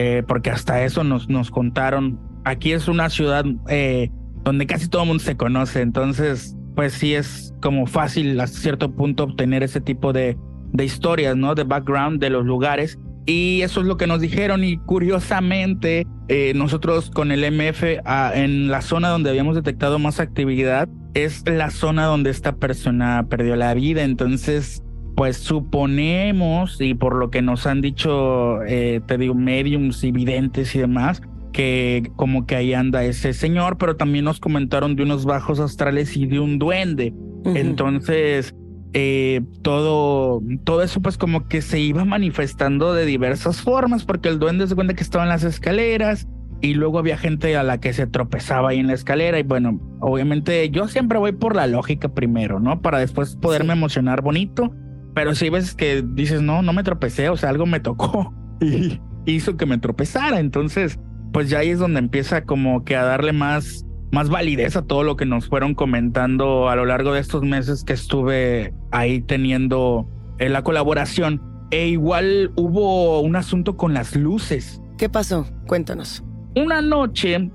eh, 0.00 0.22
porque 0.28 0.48
hasta 0.48 0.84
eso 0.84 1.02
nos, 1.02 1.28
nos 1.28 1.50
contaron. 1.50 2.20
Aquí 2.44 2.70
es 2.70 2.86
una 2.86 3.10
ciudad 3.10 3.44
eh, 3.68 4.12
donde 4.44 4.64
casi 4.64 4.88
todo 4.88 5.02
el 5.02 5.08
mundo 5.08 5.24
se 5.24 5.36
conoce, 5.36 5.80
entonces 5.80 6.56
pues 6.76 6.92
sí 6.92 7.14
es 7.14 7.52
como 7.60 7.84
fácil 7.88 8.38
a 8.38 8.46
cierto 8.46 8.94
punto 8.94 9.24
obtener 9.24 9.64
ese 9.64 9.80
tipo 9.80 10.12
de, 10.12 10.38
de 10.72 10.84
historias, 10.84 11.36
¿no? 11.36 11.56
De 11.56 11.64
background 11.64 12.20
de 12.20 12.30
los 12.30 12.46
lugares. 12.46 12.96
Y 13.26 13.62
eso 13.62 13.80
es 13.80 13.86
lo 13.86 13.96
que 13.96 14.06
nos 14.06 14.20
dijeron 14.20 14.62
y 14.62 14.76
curiosamente 14.76 16.06
eh, 16.28 16.52
nosotros 16.54 17.10
con 17.10 17.32
el 17.32 17.40
MF 17.50 17.82
ah, 18.04 18.30
en 18.32 18.68
la 18.68 18.82
zona 18.82 19.08
donde 19.08 19.30
habíamos 19.30 19.56
detectado 19.56 19.98
más 19.98 20.20
actividad 20.20 20.88
es 21.14 21.42
la 21.48 21.70
zona 21.70 22.04
donde 22.04 22.30
esta 22.30 22.54
persona 22.54 23.26
perdió 23.28 23.56
la 23.56 23.74
vida. 23.74 24.04
Entonces, 24.04 24.80
pues 25.18 25.36
suponemos 25.38 26.80
y 26.80 26.94
por 26.94 27.16
lo 27.16 27.28
que 27.28 27.42
nos 27.42 27.66
han 27.66 27.80
dicho, 27.80 28.62
eh, 28.62 29.00
te 29.04 29.18
digo, 29.18 29.34
mediums 29.34 30.04
y 30.04 30.12
videntes 30.12 30.76
y 30.76 30.78
demás, 30.78 31.22
que 31.52 32.08
como 32.14 32.46
que 32.46 32.54
ahí 32.54 32.72
anda 32.72 33.02
ese 33.02 33.32
señor, 33.32 33.78
pero 33.78 33.96
también 33.96 34.24
nos 34.26 34.38
comentaron 34.38 34.94
de 34.94 35.02
unos 35.02 35.24
bajos 35.24 35.58
astrales 35.58 36.16
y 36.16 36.26
de 36.26 36.38
un 36.38 36.60
duende. 36.60 37.12
Entonces, 37.44 38.54
eh, 38.92 39.40
todo, 39.62 40.40
todo 40.62 40.84
eso 40.84 41.02
pues 41.02 41.18
como 41.18 41.48
que 41.48 41.62
se 41.62 41.80
iba 41.80 42.04
manifestando 42.04 42.94
de 42.94 43.04
diversas 43.04 43.60
formas, 43.60 44.04
porque 44.04 44.28
el 44.28 44.38
duende 44.38 44.68
se 44.68 44.76
cuenta 44.76 44.94
que 44.94 45.02
estaba 45.02 45.24
en 45.24 45.30
las 45.30 45.42
escaleras 45.42 46.28
y 46.60 46.74
luego 46.74 47.00
había 47.00 47.18
gente 47.18 47.56
a 47.56 47.64
la 47.64 47.80
que 47.80 47.92
se 47.92 48.06
tropezaba 48.06 48.68
ahí 48.68 48.78
en 48.78 48.86
la 48.86 48.94
escalera 48.94 49.40
y 49.40 49.42
bueno, 49.42 49.80
obviamente 49.98 50.70
yo 50.70 50.86
siempre 50.86 51.18
voy 51.18 51.32
por 51.32 51.56
la 51.56 51.66
lógica 51.66 52.08
primero, 52.08 52.60
¿no? 52.60 52.82
Para 52.82 53.00
después 53.00 53.34
poderme 53.34 53.72
emocionar 53.72 54.22
bonito, 54.22 54.72
pero 55.18 55.34
si 55.34 55.50
ves 55.50 55.74
que 55.74 56.04
dices, 56.06 56.42
no, 56.42 56.62
no 56.62 56.72
me 56.72 56.84
tropecé, 56.84 57.28
o 57.28 57.36
sea, 57.36 57.48
algo 57.48 57.66
me 57.66 57.80
tocó 57.80 58.32
y 58.60 59.00
hizo 59.26 59.56
que 59.56 59.66
me 59.66 59.76
tropezara, 59.76 60.38
entonces 60.38 61.00
pues 61.32 61.50
ya 61.50 61.58
ahí 61.58 61.70
es 61.70 61.80
donde 61.80 61.98
empieza 61.98 62.44
como 62.44 62.84
que 62.84 62.94
a 62.94 63.02
darle 63.02 63.32
más 63.32 63.84
más 64.12 64.28
validez 64.28 64.76
a 64.76 64.82
todo 64.82 65.02
lo 65.02 65.16
que 65.16 65.26
nos 65.26 65.48
fueron 65.48 65.74
comentando 65.74 66.68
a 66.68 66.76
lo 66.76 66.84
largo 66.84 67.14
de 67.14 67.18
estos 67.18 67.42
meses 67.42 67.82
que 67.82 67.94
estuve 67.94 68.72
ahí 68.92 69.20
teniendo 69.20 70.08
eh, 70.38 70.48
la 70.48 70.62
colaboración. 70.62 71.42
E 71.72 71.88
igual 71.88 72.52
hubo 72.54 73.20
un 73.20 73.34
asunto 73.34 73.76
con 73.76 73.94
las 73.94 74.14
luces. 74.14 74.80
¿Qué 74.98 75.08
pasó? 75.08 75.46
Cuéntanos. 75.66 76.22
Una 76.54 76.80
noche, 76.80 77.50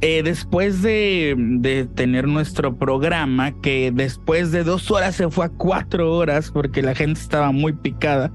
eh, 0.00 0.22
después 0.22 0.82
de, 0.82 1.34
de, 1.36 1.86
tener 1.86 2.28
nuestro 2.28 2.76
programa, 2.76 3.52
que 3.60 3.90
después 3.92 4.52
de 4.52 4.64
dos 4.64 4.90
horas 4.90 5.16
se 5.16 5.28
fue 5.30 5.46
a 5.46 5.48
cuatro 5.48 6.14
horas 6.14 6.50
porque 6.50 6.82
la 6.82 6.94
gente 6.94 7.20
estaba 7.20 7.52
muy 7.52 7.72
picada. 7.72 8.32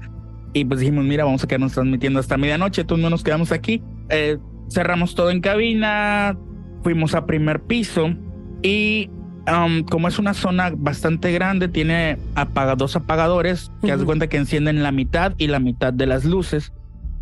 Y 0.52 0.64
pues 0.64 0.80
dijimos, 0.80 1.04
mira, 1.04 1.24
vamos 1.24 1.42
a 1.42 1.46
quedarnos 1.46 1.72
transmitiendo 1.72 2.20
hasta 2.20 2.36
medianoche, 2.36 2.82
entonces 2.82 3.02
no 3.02 3.10
nos 3.10 3.24
quedamos 3.24 3.50
aquí. 3.50 3.82
Eh, 4.08 4.38
cerramos 4.70 5.14
todo 5.14 5.30
en 5.30 5.40
cabina, 5.40 6.36
fuimos 6.82 7.14
a 7.14 7.26
primer 7.26 7.62
piso 7.62 8.10
y 8.62 9.10
um, 9.48 9.82
como 9.84 10.08
es 10.08 10.18
una 10.18 10.34
zona 10.34 10.72
bastante 10.76 11.32
grande, 11.32 11.68
tiene 11.68 12.18
dos 12.76 12.96
apagadores 12.96 13.70
que 13.82 13.92
haz 13.92 14.04
cuenta 14.04 14.28
que 14.28 14.36
encienden 14.36 14.82
la 14.82 14.92
mitad 14.92 15.32
y 15.38 15.48
la 15.48 15.60
mitad 15.60 15.92
de 15.92 16.06
las 16.06 16.24
luces. 16.24 16.72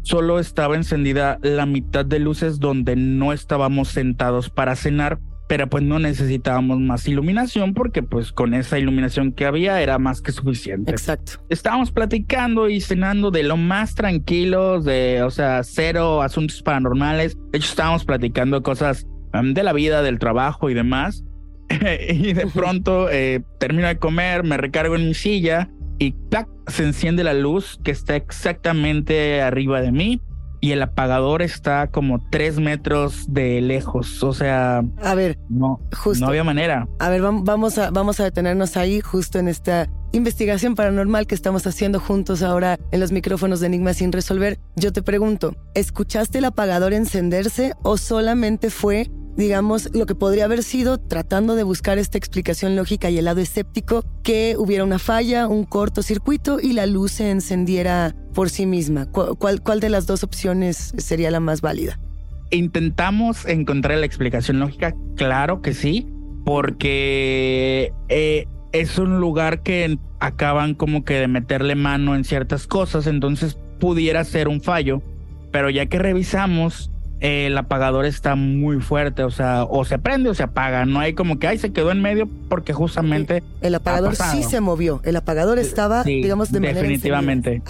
Solo 0.03 0.39
estaba 0.39 0.77
encendida 0.77 1.39
la 1.43 1.65
mitad 1.65 2.05
de 2.05 2.19
luces 2.19 2.59
donde 2.59 2.97
no 2.97 3.33
estábamos 3.33 3.89
sentados 3.89 4.51
para 4.51 4.75
cenar, 4.75 5.21
pero 5.49 5.69
pues 5.69 5.85
no 5.85 5.99
necesitábamos 5.99 6.81
más 6.81 7.07
iluminación 7.07 7.73
porque 7.73 8.03
pues 8.03 8.33
con 8.33 8.55
esa 8.55 8.79
iluminación 8.79 9.33
que 9.33 9.47
había 9.47 9.81
era 9.81 9.99
más 9.99 10.21
que 10.21 10.33
suficiente. 10.33 10.91
Exacto. 10.91 11.45
Estábamos 11.51 11.93
platicando 11.93 12.69
y 12.69 12.81
cenando 12.81 13.31
de 13.31 13.45
lo 13.45 13.57
más 13.57 13.95
tranquilos, 13.95 14.85
de, 14.85 15.23
o 15.23 15.31
sea, 15.31 15.63
cero 15.63 16.23
asuntos 16.23 16.63
paranormales. 16.63 17.37
De 17.53 17.59
hecho, 17.59 17.69
estábamos 17.69 18.05
platicando 18.05 18.63
cosas 18.63 19.07
de 19.33 19.63
la 19.63 19.73
vida, 19.73 20.03
del 20.03 20.19
trabajo 20.19 20.69
y 20.69 20.75
demás. 20.75 21.25
y 22.09 22.33
de 22.33 22.47
pronto 22.55 23.09
eh, 23.11 23.43
termino 23.61 23.87
de 23.87 23.99
comer, 23.99 24.43
me 24.43 24.57
recargo 24.57 24.97
en 24.97 25.07
mi 25.07 25.15
silla 25.15 25.71
y 26.03 26.17
se 26.67 26.83
enciende 26.83 27.23
la 27.23 27.33
luz 27.33 27.79
que 27.85 27.93
está 27.93 28.17
exactamente 28.17 29.41
arriba 29.41 29.81
de 29.81 29.93
mí 29.93 30.21
y 30.61 30.73
el 30.73 30.83
apagador 30.83 31.43
está 31.43 31.89
como 31.89 32.21
tres 32.31 32.59
metros 32.59 33.27
de 33.29 33.61
lejos. 33.61 34.23
O 34.25 34.33
sea, 34.33 34.83
a 35.01 35.15
ver, 35.15 35.39
no, 35.49 35.81
no 36.19 36.27
había 36.27 36.43
manera. 36.43 36.89
A 36.99 37.09
ver, 37.09 37.23
vamos 37.23 37.79
a, 37.79 37.91
vamos 37.91 38.19
a 38.19 38.25
detenernos 38.25 38.77
ahí 38.77 39.01
justo 39.01 39.39
en 39.39 39.47
esta 39.47 39.89
investigación 40.13 40.75
paranormal 40.75 41.27
que 41.27 41.37
estamos 41.37 41.67
haciendo 41.67 42.01
juntos 42.01 42.43
ahora 42.43 42.79
en 42.91 43.01
los 43.01 43.13
micrófonos 43.13 43.61
de 43.61 43.69
Enigma 43.69 43.95
sin 43.95 44.11
resolver. 44.11 44.59
Yo 44.75 44.93
te 44.93 45.03
pregunto, 45.03 45.55
¿escuchaste 45.75 46.39
el 46.39 46.47
apagador 46.47 46.93
encenderse 46.93 47.75
o 47.83 47.97
solamente 47.97 48.71
fue 48.71 49.09
digamos, 49.37 49.91
lo 49.95 50.07
que 50.07 50.15
podría 50.15 50.45
haber 50.45 50.63
sido, 50.63 50.99
tratando 50.99 51.55
de 51.55 51.63
buscar 51.63 51.99
esta 51.99 52.19
explicación 52.19 52.77
lógica 52.77 53.11
y 53.11 53.19
el 53.19 53.25
lado 53.25 53.41
escéptico, 53.41 54.05
que 54.23 54.57
hubiera 54.59 54.85
una 54.85 54.99
falla, 54.99 55.47
un 55.49 55.65
cortocircuito 55.65 56.61
y 56.61 56.73
la 56.73 56.87
luz 56.87 57.13
se 57.13 57.31
encendiera 57.31 58.15
por 58.35 58.51
sí 58.51 58.67
misma. 58.67 59.07
¿Cuál, 59.07 59.63
cuál 59.63 59.81
de 59.81 59.89
las 59.89 60.07
dos 60.07 60.23
opciones 60.25 60.95
sería 60.99 61.31
la 61.31 61.41
más 61.41 61.61
válida? 61.61 61.99
Intentamos 62.51 63.47
encontrar 63.47 63.99
la 63.99 64.07
explicación 64.07 64.59
lógica, 64.59 64.95
claro 65.17 65.63
que 65.63 65.73
sí, 65.73 66.07
porque 66.45 67.93
eh, 68.09 68.47
es 68.73 68.99
un 68.99 69.21
lugar 69.21 69.63
que 69.63 69.99
acaban 70.21 70.75
como 70.75 71.05
que 71.05 71.15
de 71.15 71.29
meterle 71.29 71.75
mano 71.75 72.15
en 72.15 72.25
ciertas 72.25 72.67
cosas, 72.67 73.07
entonces 73.07 73.59
pudiera 73.81 74.23
ser 74.25 74.49
un 74.49 74.61
fallo, 74.61 75.03
pero 75.51 75.71
ya 75.71 75.87
que 75.87 75.99
revisamos 75.99 76.92
el 77.23 77.57
apagador 77.57 78.05
está 78.05 78.35
muy 78.35 78.81
fuerte, 78.81 79.23
o 79.23 79.31
sea, 79.31 79.63
o 79.63 79.85
se 79.85 79.97
prende 79.97 80.29
o 80.29 80.35
se 80.35 80.43
apaga, 80.43 80.85
no 80.87 80.99
hay 80.99 81.15
como 81.15 81.39
que, 81.39 81.47
ay, 81.47 81.57
se 81.57 81.73
quedó 81.73 81.93
en 81.93 82.03
medio 82.03 82.29
porque 82.49 82.73
justamente... 82.73 83.45
El 83.61 83.77
apagador 83.77 84.17
sí 84.17 84.43
se 84.43 84.61
movió, 84.61 85.01
el 85.05 85.15
apagador 85.15 85.61
estaba, 85.61 86.03
digamos, 86.03 86.51
de 86.51 86.59
manera... 86.59 86.81
Definitivamente. 86.81 87.63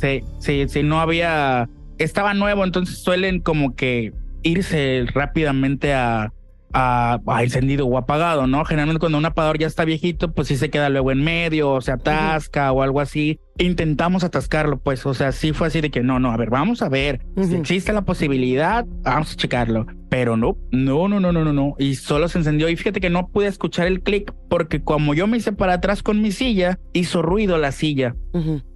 Sí, 0.00 0.22
sí, 0.38 0.66
sí, 0.68 0.82
no 0.84 1.00
había... 1.00 1.68
Estaba 1.98 2.34
nuevo, 2.34 2.64
entonces 2.64 2.98
suelen 2.98 3.40
como 3.40 3.74
que 3.74 4.12
irse 4.44 5.04
rápidamente 5.12 5.92
a, 5.92 6.32
a, 6.74 7.20
encendido 7.40 7.86
o 7.86 7.96
apagado, 7.96 8.46
¿no? 8.46 8.64
Generalmente 8.64 8.98
cuando 8.98 9.18
un 9.18 9.24
apagador 9.24 9.58
ya 9.58 9.66
está 9.66 9.84
viejito, 9.84 10.32
pues 10.32 10.48
sí 10.48 10.56
se 10.56 10.70
queda 10.70 10.88
luego 10.88 11.12
en 11.12 11.22
medio 11.22 11.70
o 11.70 11.80
se 11.80 11.92
atasca 11.92 12.72
o 12.72 12.82
algo 12.82 13.00
así. 13.00 13.38
Intentamos 13.58 14.24
atascarlo, 14.24 14.80
pues, 14.80 15.06
o 15.06 15.14
sea, 15.14 15.30
sí 15.30 15.52
fue 15.52 15.68
así 15.68 15.80
de 15.80 15.90
que 15.90 16.02
no, 16.02 16.18
no, 16.18 16.32
a 16.32 16.36
ver, 16.36 16.50
vamos 16.50 16.82
a 16.82 16.88
ver 16.88 17.20
si 17.40 17.54
existe 17.54 17.92
la 17.92 18.02
posibilidad, 18.02 18.84
vamos 19.02 19.32
a 19.32 19.36
checarlo. 19.36 19.86
Pero 20.10 20.36
no, 20.36 20.56
no, 20.70 21.08
no, 21.08 21.20
no, 21.20 21.32
no, 21.32 21.44
no, 21.44 21.52
no. 21.52 21.74
Y 21.78 21.94
solo 21.94 22.28
se 22.28 22.38
encendió 22.38 22.68
y 22.68 22.76
fíjate 22.76 23.00
que 23.00 23.10
no 23.10 23.28
pude 23.28 23.46
escuchar 23.46 23.86
el 23.86 24.02
clic 24.02 24.32
porque 24.48 24.82
como 24.82 25.14
yo 25.14 25.26
me 25.26 25.36
hice 25.36 25.52
para 25.52 25.74
atrás 25.74 26.02
con 26.02 26.20
mi 26.20 26.32
silla, 26.32 26.78
hizo 26.92 27.22
ruido 27.22 27.58
la 27.58 27.72
silla. 27.72 28.16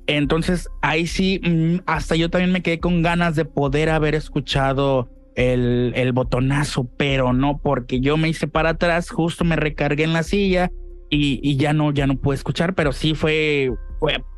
Entonces 0.06 0.68
ahí 0.82 1.06
sí, 1.06 1.40
mm, 1.44 1.82
hasta 1.86 2.16
yo 2.16 2.30
también 2.30 2.52
me 2.52 2.62
quedé 2.62 2.78
con 2.80 3.02
ganas 3.02 3.36
de 3.36 3.44
poder 3.44 3.90
haber 3.90 4.14
escuchado 4.14 5.10
el, 5.38 5.92
el 5.94 6.12
botonazo, 6.12 6.90
pero 6.96 7.32
no 7.32 7.60
porque 7.62 8.00
yo 8.00 8.16
me 8.16 8.28
hice 8.28 8.48
para 8.48 8.70
atrás, 8.70 9.08
justo 9.08 9.44
me 9.44 9.54
recargué 9.54 10.02
en 10.02 10.12
la 10.12 10.24
silla 10.24 10.72
y, 11.10 11.56
ya 11.56 11.72
no, 11.72 11.92
ya 11.92 12.08
no 12.08 12.16
pude 12.16 12.34
escuchar, 12.34 12.74
pero 12.74 12.92
sí 12.92 13.14
fue 13.14 13.70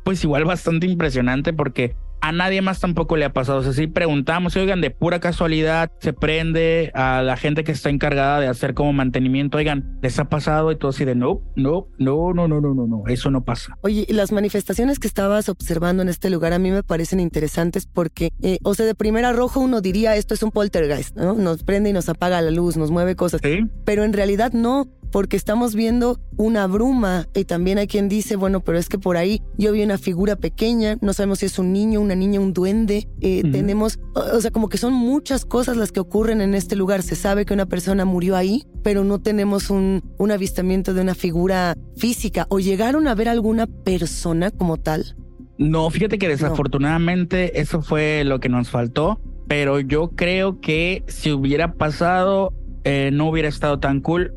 pues 0.03 0.23
igual 0.23 0.45
bastante 0.45 0.85
impresionante 0.87 1.53
porque 1.53 1.95
a 2.21 2.31
nadie 2.31 2.61
más 2.61 2.79
tampoco 2.79 3.17
le 3.17 3.25
ha 3.25 3.33
pasado. 3.33 3.59
O 3.59 3.63
sea, 3.63 3.73
si 3.73 3.87
preguntamos, 3.87 4.55
oigan, 4.55 4.81
de 4.81 4.91
pura 4.91 5.19
casualidad 5.19 5.91
se 5.99 6.13
prende 6.13 6.91
a 6.93 7.21
la 7.21 7.35
gente 7.35 7.63
que 7.63 7.71
está 7.71 7.89
encargada 7.89 8.39
de 8.39 8.47
hacer 8.47 8.73
como 8.73 8.93
mantenimiento, 8.93 9.57
oigan, 9.57 9.97
¿les 10.01 10.19
ha 10.19 10.25
pasado? 10.25 10.71
Y 10.71 10.77
todo 10.77 10.89
así 10.89 11.05
de 11.05 11.15
no, 11.15 11.41
no, 11.55 11.87
no, 11.97 12.33
no, 12.33 12.47
no, 12.47 12.61
no, 12.61 12.73
no, 12.73 12.87
no, 12.87 13.03
eso 13.07 13.31
no 13.31 13.43
pasa. 13.43 13.77
Oye, 13.81 14.05
las 14.09 14.31
manifestaciones 14.31 14.99
que 14.99 15.07
estabas 15.07 15.49
observando 15.49 16.03
en 16.03 16.09
este 16.09 16.29
lugar 16.29 16.53
a 16.53 16.59
mí 16.59 16.71
me 16.71 16.83
parecen 16.83 17.19
interesantes 17.19 17.87
porque, 17.87 18.31
eh, 18.41 18.59
o 18.63 18.73
sea, 18.73 18.85
de 18.85 18.95
primera 18.95 19.33
rojo 19.33 19.59
uno 19.59 19.81
diría 19.81 20.15
esto 20.15 20.33
es 20.33 20.43
un 20.43 20.51
poltergeist, 20.51 21.15
¿no? 21.15 21.33
Nos 21.33 21.63
prende 21.63 21.89
y 21.89 21.93
nos 21.93 22.09
apaga 22.09 22.41
la 22.41 22.51
luz, 22.51 22.77
nos 22.77 22.91
mueve 22.91 23.15
cosas. 23.15 23.41
¿Sí? 23.43 23.65
Pero 23.85 24.03
en 24.03 24.13
realidad 24.13 24.53
no 24.53 24.87
porque 25.11 25.35
estamos 25.35 25.75
viendo 25.75 26.19
una 26.37 26.65
bruma 26.67 27.27
y 27.35 27.45
también 27.45 27.77
hay 27.77 27.87
quien 27.87 28.09
dice, 28.09 28.35
bueno, 28.35 28.61
pero 28.61 28.77
es 28.77 28.89
que 28.89 28.97
por 28.97 29.17
ahí 29.17 29.41
yo 29.61 29.71
vi 29.71 29.83
una 29.83 29.99
figura 29.99 30.35
pequeña, 30.35 30.97
no 31.01 31.13
sabemos 31.13 31.39
si 31.39 31.45
es 31.45 31.59
un 31.59 31.71
niño, 31.71 32.01
una 32.01 32.15
niña, 32.15 32.39
un 32.39 32.51
duende, 32.51 33.07
eh, 33.21 33.43
tenemos, 33.51 33.99
o 34.15 34.41
sea, 34.41 34.49
como 34.49 34.69
que 34.69 34.77
son 34.77 34.91
muchas 34.91 35.45
cosas 35.45 35.77
las 35.77 35.91
que 35.91 35.99
ocurren 35.99 36.41
en 36.41 36.55
este 36.55 36.75
lugar, 36.75 37.03
se 37.03 37.15
sabe 37.15 37.45
que 37.45 37.53
una 37.53 37.67
persona 37.67 38.03
murió 38.03 38.35
ahí, 38.35 38.63
pero 38.83 39.03
no 39.03 39.19
tenemos 39.19 39.69
un, 39.69 40.01
un 40.17 40.31
avistamiento 40.31 40.95
de 40.95 41.01
una 41.01 41.13
figura 41.13 41.77
física. 41.95 42.47
O 42.49 42.59
llegaron 42.59 43.07
a 43.07 43.13
ver 43.13 43.29
alguna 43.29 43.67
persona 43.67 44.49
como 44.49 44.77
tal. 44.77 45.15
No, 45.59 45.87
fíjate 45.91 46.17
que 46.17 46.27
desafortunadamente 46.27 47.61
eso 47.61 47.83
fue 47.83 48.23
lo 48.23 48.39
que 48.39 48.49
nos 48.49 48.71
faltó, 48.71 49.21
pero 49.47 49.79
yo 49.79 50.09
creo 50.15 50.59
que 50.59 51.03
si 51.07 51.31
hubiera 51.31 51.75
pasado, 51.75 52.51
eh, 52.83 53.11
no 53.13 53.29
hubiera 53.29 53.47
estado 53.47 53.79
tan 53.79 54.01
cool 54.01 54.33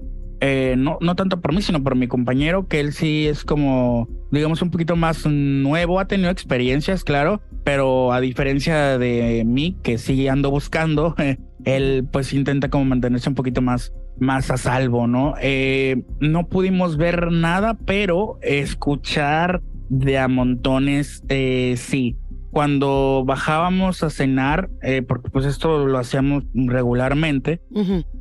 eh, 0.47 0.75
no, 0.77 0.99
no 1.01 1.17
tanto 1.17 1.41
por 1.41 1.55
mí, 1.55 1.63
sino 1.63 1.83
por 1.83 1.97
mi 1.97 2.07
compañero, 2.07 2.69
que 2.69 2.81
él 2.81 2.93
sí 2.93 3.27
es 3.27 3.45
como, 3.45 4.09
digamos, 4.35 4.61
un 4.63 4.71
poquito 4.71 4.97
más 4.97 5.27
nuevo, 5.27 6.01
ha 6.01 6.07
tenido 6.07 6.31
experiencias, 6.31 7.05
claro, 7.05 7.41
pero 7.65 8.13
a 8.13 8.21
diferencia 8.21 8.99
de 8.99 9.43
mí, 9.47 9.77
que 9.83 9.99
sí 9.99 10.29
ando 10.29 10.51
buscando, 10.51 11.15
él 11.65 12.07
pues 12.11 12.33
intenta 12.33 12.69
como 12.69 12.85
mantenerse 12.85 13.29
un 13.29 13.35
poquito 13.35 13.63
más, 13.63 13.93
más 14.19 14.51
a 14.51 14.57
salvo, 14.57 15.07
¿no? 15.07 15.35
Eh, 15.41 16.03
no 16.21 16.49
pudimos 16.49 16.97
ver 16.97 17.33
nada, 17.33 17.75
pero 17.75 18.39
escuchar 18.43 19.63
de 19.89 20.19
a 20.19 20.29
montones, 20.29 21.23
eh, 21.29 21.75
sí 21.77 22.17
cuando 22.55 23.25
bajábamos 23.27 24.05
a 24.05 24.11
cenar, 24.11 24.71
eh, 24.81 25.03
porque 25.03 25.29
pues 25.29 25.45
esto 25.45 25.89
lo 25.89 25.99
hacíamos 25.99 26.45
regularmente, 26.55 27.61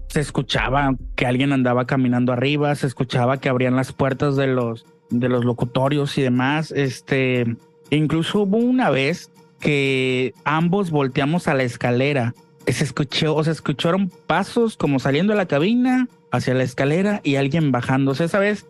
se 0.07 0.21
escuchaba 0.21 0.95
que 1.15 1.27
alguien 1.27 1.53
andaba 1.53 1.85
caminando 1.85 2.33
arriba, 2.33 2.73
se 2.73 2.87
escuchaba 2.87 3.37
que 3.37 3.49
abrían 3.49 3.75
las 3.75 3.93
puertas 3.93 4.35
de 4.35 4.47
los, 4.47 4.87
de 5.09 5.29
los 5.29 5.45
locutorios 5.45 6.17
y 6.17 6.21
demás. 6.21 6.71
Este, 6.71 7.55
incluso 7.89 8.41
hubo 8.41 8.57
una 8.57 8.89
vez 8.89 9.31
que 9.59 10.33
ambos 10.43 10.91
volteamos 10.91 11.47
a 11.47 11.53
la 11.53 11.63
escalera. 11.63 12.33
Se 12.67 12.83
escuchó, 12.83 13.43
se 13.43 13.51
escucharon 13.51 14.11
pasos 14.27 14.77
como 14.77 14.99
saliendo 14.99 15.33
de 15.33 15.37
la 15.37 15.47
cabina 15.47 16.07
hacia 16.31 16.53
la 16.53 16.63
escalera 16.63 17.21
y 17.23 17.35
alguien 17.35 17.71
bajándose. 17.71 18.25
Esa 18.25 18.39
vez 18.39 18.65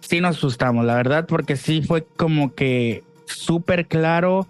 sí 0.00 0.20
nos 0.20 0.36
asustamos, 0.36 0.84
la 0.84 0.94
verdad, 0.94 1.26
porque 1.26 1.56
sí 1.56 1.82
fue 1.82 2.06
como 2.16 2.54
que 2.54 3.02
súper 3.26 3.86
claro 3.86 4.46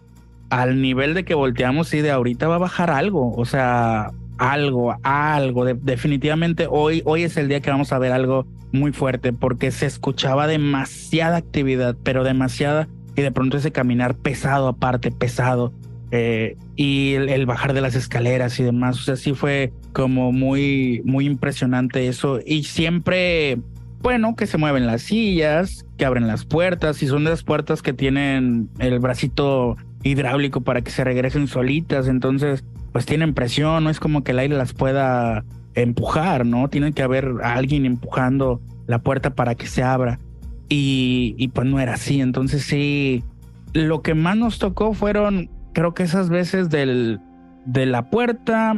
al 0.51 0.81
nivel 0.81 1.15
de 1.15 1.25
que 1.25 1.35
volteamos 1.35 1.93
y 1.95 2.01
de 2.01 2.11
ahorita 2.11 2.49
va 2.49 2.57
a 2.57 2.59
bajar 2.59 2.91
algo, 2.91 3.35
o 3.35 3.45
sea, 3.45 4.13
algo, 4.39 4.97
algo, 5.03 5.65
definitivamente 5.65 6.67
hoy, 6.69 7.03
hoy 7.05 7.23
es 7.23 7.37
el 7.37 7.49
día 7.49 7.61
que 7.61 7.71
vamos 7.71 7.93
a 7.93 7.99
ver 7.99 8.13
algo 8.13 8.47
muy 8.73 8.93
fuerte 8.93 9.33
porque 9.33 9.71
se 9.71 9.87
escuchaba 9.87 10.47
demasiada 10.47 11.37
actividad, 11.37 11.97
pero 12.03 12.25
demasiada 12.25 12.89
y 13.17 13.23
de 13.23 13.31
pronto 13.31 13.57
ese 13.57 13.73
caminar 13.73 14.17
pesado 14.17 14.69
aparte, 14.69 15.11
pesado. 15.11 15.73
Eh, 16.11 16.57
y 16.77 17.15
el, 17.15 17.47
bajar 17.47 17.73
de 17.73 17.81
las 17.81 17.97
escaleras 17.97 18.61
y 18.61 18.63
demás, 18.63 19.01
o 19.01 19.03
sea, 19.03 19.17
sí 19.17 19.35
fue 19.35 19.73
como 19.93 20.33
muy, 20.33 21.03
muy 21.05 21.27
impresionante 21.27 22.07
eso. 22.07 22.41
Y 22.45 22.65
siempre, 22.65 23.59
bueno, 24.01 24.37
que 24.37 24.47
se 24.47 24.59
mueven 24.59 24.87
las 24.87 25.03
sillas, 25.03 25.85
que 25.97 26.05
abren 26.05 26.29
las 26.29 26.45
puertas, 26.45 27.03
y 27.03 27.09
son 27.09 27.25
de 27.25 27.31
las 27.31 27.43
puertas 27.43 27.83
que 27.83 27.93
tienen 27.93 28.69
el 28.79 29.01
bracito 29.01 29.77
hidráulico 30.05 30.61
para 30.61 30.83
que 30.83 30.91
se 30.91 31.03
regresen 31.03 31.49
solitas, 31.49 32.07
entonces 32.07 32.65
pues 32.95 33.07
tienen 33.07 33.35
presión, 33.35 33.83
no 33.83 33.91
es 33.91 33.99
como 33.99 34.23
que 34.23 34.31
el 34.31 34.39
aire 34.39 34.57
las 34.57 34.73
pueda 34.73 35.45
empujar, 35.75 36.47
¿no? 36.47 36.69
Tiene 36.69 36.93
que 36.93 37.03
haber 37.03 37.29
alguien 37.43 37.87
empujando 37.87 38.61
la 38.87 39.01
puerta 39.01 39.35
para 39.35 39.57
que 39.57 39.67
se 39.67 39.83
abra. 39.83 40.21
Y, 40.69 41.35
y 41.37 41.49
pues 41.49 41.67
no 41.67 41.81
era 41.81 41.95
así, 41.95 42.21
entonces 42.21 42.63
sí, 42.63 43.25
lo 43.73 44.01
que 44.03 44.15
más 44.15 44.37
nos 44.37 44.61
tocó 44.61 44.95
fueron 44.95 45.51
creo 45.73 45.93
que 45.93 46.05
esas 46.05 46.29
veces 46.29 46.71
del, 46.71 47.19
de 47.67 47.85
la 47.85 48.11
puerta, 48.11 48.77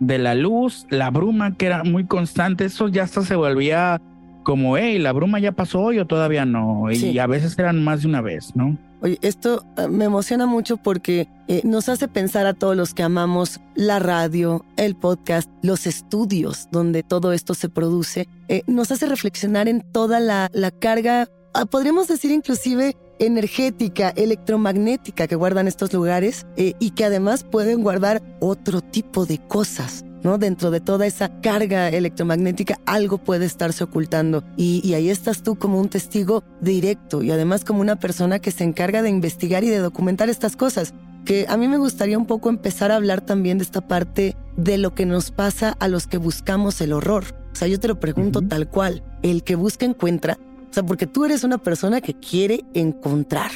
de 0.00 0.18
la 0.18 0.34
luz, 0.34 0.84
la 0.90 1.10
bruma 1.10 1.56
que 1.56 1.66
era 1.66 1.84
muy 1.84 2.04
constante, 2.04 2.64
eso 2.64 2.88
ya 2.88 3.04
hasta 3.04 3.22
se 3.22 3.36
volvía 3.36 4.02
como, 4.42 4.76
hey, 4.76 4.98
la 4.98 5.12
bruma 5.12 5.38
ya 5.38 5.52
pasó 5.52 5.80
hoy 5.80 5.98
o 5.98 6.06
todavía 6.06 6.44
no, 6.44 6.90
y 6.90 7.18
a 7.18 7.26
veces 7.26 7.58
eran 7.58 7.82
más 7.82 8.02
de 8.02 8.08
una 8.08 8.20
vez, 8.20 8.54
¿no? 8.54 8.76
Oye, 9.02 9.18
esto 9.20 9.64
eh, 9.76 9.88
me 9.88 10.04
emociona 10.04 10.46
mucho 10.46 10.76
porque 10.76 11.26
eh, 11.48 11.60
nos 11.64 11.88
hace 11.88 12.06
pensar 12.06 12.46
a 12.46 12.54
todos 12.54 12.76
los 12.76 12.94
que 12.94 13.02
amamos 13.02 13.60
la 13.74 13.98
radio, 13.98 14.64
el 14.76 14.94
podcast, 14.94 15.50
los 15.60 15.88
estudios 15.88 16.68
donde 16.70 17.02
todo 17.02 17.32
esto 17.32 17.54
se 17.54 17.68
produce. 17.68 18.28
Eh, 18.46 18.62
nos 18.68 18.92
hace 18.92 19.06
reflexionar 19.06 19.66
en 19.66 19.80
toda 19.80 20.20
la, 20.20 20.50
la 20.52 20.70
carga, 20.70 21.28
ah, 21.52 21.66
podríamos 21.66 22.06
decir 22.06 22.30
inclusive 22.30 22.96
energética, 23.18 24.10
electromagnética 24.10 25.26
que 25.26 25.34
guardan 25.34 25.66
estos 25.66 25.92
lugares 25.92 26.46
y 26.56 26.90
que 26.90 27.04
además 27.04 27.44
pueden 27.44 27.82
guardar 27.82 28.20
otro 28.40 28.80
tipo 28.80 29.26
de 29.26 29.38
cosas. 29.38 30.04
¿No? 30.22 30.38
Dentro 30.38 30.70
de 30.70 30.80
toda 30.80 31.06
esa 31.06 31.40
carga 31.40 31.88
electromagnética, 31.88 32.78
algo 32.86 33.18
puede 33.18 33.46
estarse 33.46 33.84
ocultando. 33.84 34.44
Y, 34.56 34.92
ahí 34.94 35.08
estás 35.08 35.42
tú 35.42 35.56
como 35.56 35.80
un 35.80 35.88
testigo 35.88 36.44
directo 36.60 37.22
y 37.22 37.30
además 37.30 37.64
como 37.64 37.80
una 37.80 37.96
persona 37.96 38.38
que 38.38 38.50
se 38.50 38.64
encarga 38.64 39.02
de 39.02 39.10
investigar 39.10 39.64
y 39.64 39.68
de 39.68 39.78
documentar 39.78 40.28
estas 40.28 40.56
cosas. 40.56 40.94
Que 41.24 41.46
a 41.48 41.56
mí 41.56 41.68
me 41.68 41.78
gustaría 41.78 42.18
un 42.18 42.26
poco 42.26 42.48
empezar 42.48 42.90
a 42.90 42.96
hablar 42.96 43.20
también 43.20 43.58
de 43.58 43.64
esta 43.64 43.80
parte 43.80 44.36
de 44.56 44.76
lo 44.76 44.94
que 44.94 45.06
nos 45.06 45.30
pasa 45.30 45.76
a 45.78 45.88
los 45.88 46.06
que 46.06 46.18
buscamos 46.18 46.80
el 46.80 46.92
horror. 46.92 47.24
O 47.52 47.54
sea, 47.54 47.68
yo 47.68 47.78
te 47.78 47.88
lo 47.88 48.00
pregunto 48.00 48.42
tal 48.42 48.68
cual. 48.68 49.04
El 49.22 49.44
que 49.44 49.54
busca 49.54 49.86
encuentra. 49.86 50.38
O 50.70 50.74
sea, 50.74 50.82
porque 50.82 51.06
tú 51.06 51.24
eres 51.24 51.44
una 51.44 51.58
persona 51.58 52.00
que 52.00 52.14
quiere 52.14 52.64
encontrar. 52.74 53.52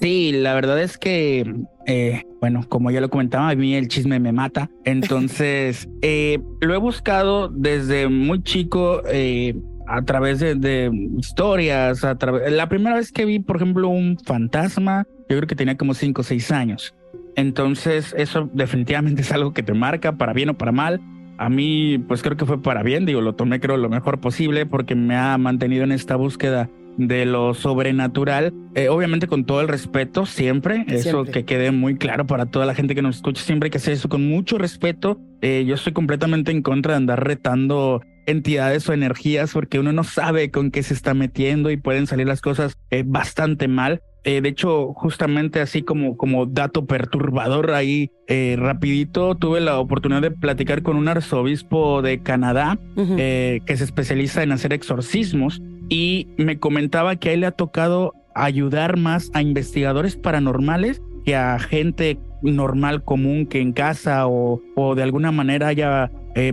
Sí, 0.00 0.32
la 0.32 0.54
verdad 0.54 0.80
es 0.80 0.98
que, 0.98 1.54
eh, 1.86 2.22
bueno, 2.40 2.64
como 2.68 2.90
ya 2.90 3.00
lo 3.00 3.10
comentaba, 3.10 3.50
a 3.50 3.54
mí 3.54 3.74
el 3.74 3.88
chisme 3.88 4.18
me 4.18 4.32
mata. 4.32 4.70
Entonces, 4.84 5.88
eh, 6.02 6.40
lo 6.60 6.74
he 6.74 6.78
buscado 6.78 7.48
desde 7.48 8.08
muy 8.08 8.42
chico 8.42 9.02
eh, 9.06 9.54
a 9.86 10.02
través 10.02 10.40
de, 10.40 10.90
historias. 11.18 12.04
A 12.04 12.16
través, 12.16 12.50
la 12.52 12.68
primera 12.68 12.96
vez 12.96 13.12
que 13.12 13.24
vi, 13.24 13.38
por 13.38 13.56
ejemplo, 13.56 13.88
un 13.88 14.18
fantasma, 14.24 15.06
yo 15.28 15.36
creo 15.36 15.46
que 15.46 15.56
tenía 15.56 15.76
como 15.76 15.94
5 15.94 16.20
o 16.20 16.24
6 16.24 16.50
años. 16.50 16.94
Entonces, 17.36 18.14
eso 18.16 18.48
definitivamente 18.52 19.20
es 19.22 19.32
algo 19.32 19.52
que 19.52 19.62
te 19.62 19.74
marca, 19.74 20.16
para 20.16 20.32
bien 20.32 20.50
o 20.50 20.54
para 20.54 20.72
mal. 20.72 21.00
A 21.36 21.48
mí, 21.48 21.98
pues 21.98 22.22
creo 22.22 22.36
que 22.36 22.46
fue 22.46 22.62
para 22.62 22.82
bien, 22.84 23.06
digo, 23.06 23.20
lo 23.20 23.34
tomé 23.34 23.58
creo 23.58 23.76
lo 23.76 23.88
mejor 23.88 24.20
posible 24.20 24.66
porque 24.66 24.94
me 24.94 25.16
ha 25.16 25.36
mantenido 25.36 25.82
en 25.82 25.90
esta 25.90 26.14
búsqueda 26.14 26.70
de 26.96 27.26
lo 27.26 27.54
sobrenatural, 27.54 28.52
eh, 28.74 28.88
obviamente 28.88 29.26
con 29.26 29.44
todo 29.44 29.60
el 29.60 29.68
respeto, 29.68 30.26
siempre, 30.26 30.84
eso 30.88 31.24
que 31.24 31.44
quede 31.44 31.70
muy 31.70 31.96
claro 31.96 32.26
para 32.26 32.46
toda 32.46 32.66
la 32.66 32.74
gente 32.74 32.94
que 32.94 33.02
nos 33.02 33.16
escucha, 33.16 33.42
siempre 33.42 33.66
hay 33.66 33.70
que 33.70 33.78
hacer 33.78 33.94
eso 33.94 34.08
con 34.08 34.28
mucho 34.28 34.58
respeto. 34.58 35.20
Eh, 35.42 35.64
yo 35.66 35.74
estoy 35.74 35.92
completamente 35.92 36.50
en 36.50 36.62
contra 36.62 36.92
de 36.92 36.96
andar 36.98 37.24
retando 37.24 38.00
entidades 38.26 38.88
o 38.88 38.92
energías 38.92 39.52
porque 39.52 39.78
uno 39.78 39.92
no 39.92 40.04
sabe 40.04 40.50
con 40.50 40.70
qué 40.70 40.82
se 40.82 40.94
está 40.94 41.14
metiendo 41.14 41.70
y 41.70 41.76
pueden 41.76 42.06
salir 42.06 42.26
las 42.26 42.40
cosas 42.40 42.78
eh, 42.90 43.04
bastante 43.06 43.68
mal. 43.68 44.02
Eh, 44.26 44.40
de 44.40 44.48
hecho, 44.48 44.94
justamente 44.94 45.60
así 45.60 45.82
como, 45.82 46.16
como 46.16 46.46
dato 46.46 46.86
perturbador 46.86 47.72
ahí, 47.72 48.10
eh, 48.26 48.56
rapidito, 48.58 49.34
tuve 49.34 49.60
la 49.60 49.78
oportunidad 49.78 50.22
de 50.22 50.30
platicar 50.30 50.82
con 50.82 50.96
un 50.96 51.08
arzobispo 51.08 52.00
de 52.00 52.22
Canadá 52.22 52.78
que 52.96 53.76
se 53.76 53.84
especializa 53.84 54.42
en 54.42 54.52
hacer 54.52 54.72
exorcismos 54.72 55.60
y 55.88 56.28
me 56.36 56.58
comentaba 56.58 57.16
que 57.16 57.30
a 57.30 57.32
él 57.32 57.40
le 57.40 57.46
ha 57.46 57.52
tocado 57.52 58.12
ayudar 58.34 58.96
más 58.96 59.30
a 59.34 59.42
investigadores 59.42 60.16
paranormales 60.16 61.02
que 61.24 61.36
a 61.36 61.58
gente 61.58 62.18
normal 62.42 63.02
común 63.04 63.46
que 63.46 63.60
en 63.60 63.72
casa 63.72 64.26
o, 64.26 64.60
o 64.74 64.94
de 64.94 65.02
alguna 65.02 65.32
manera 65.32 65.68
haya 65.68 66.10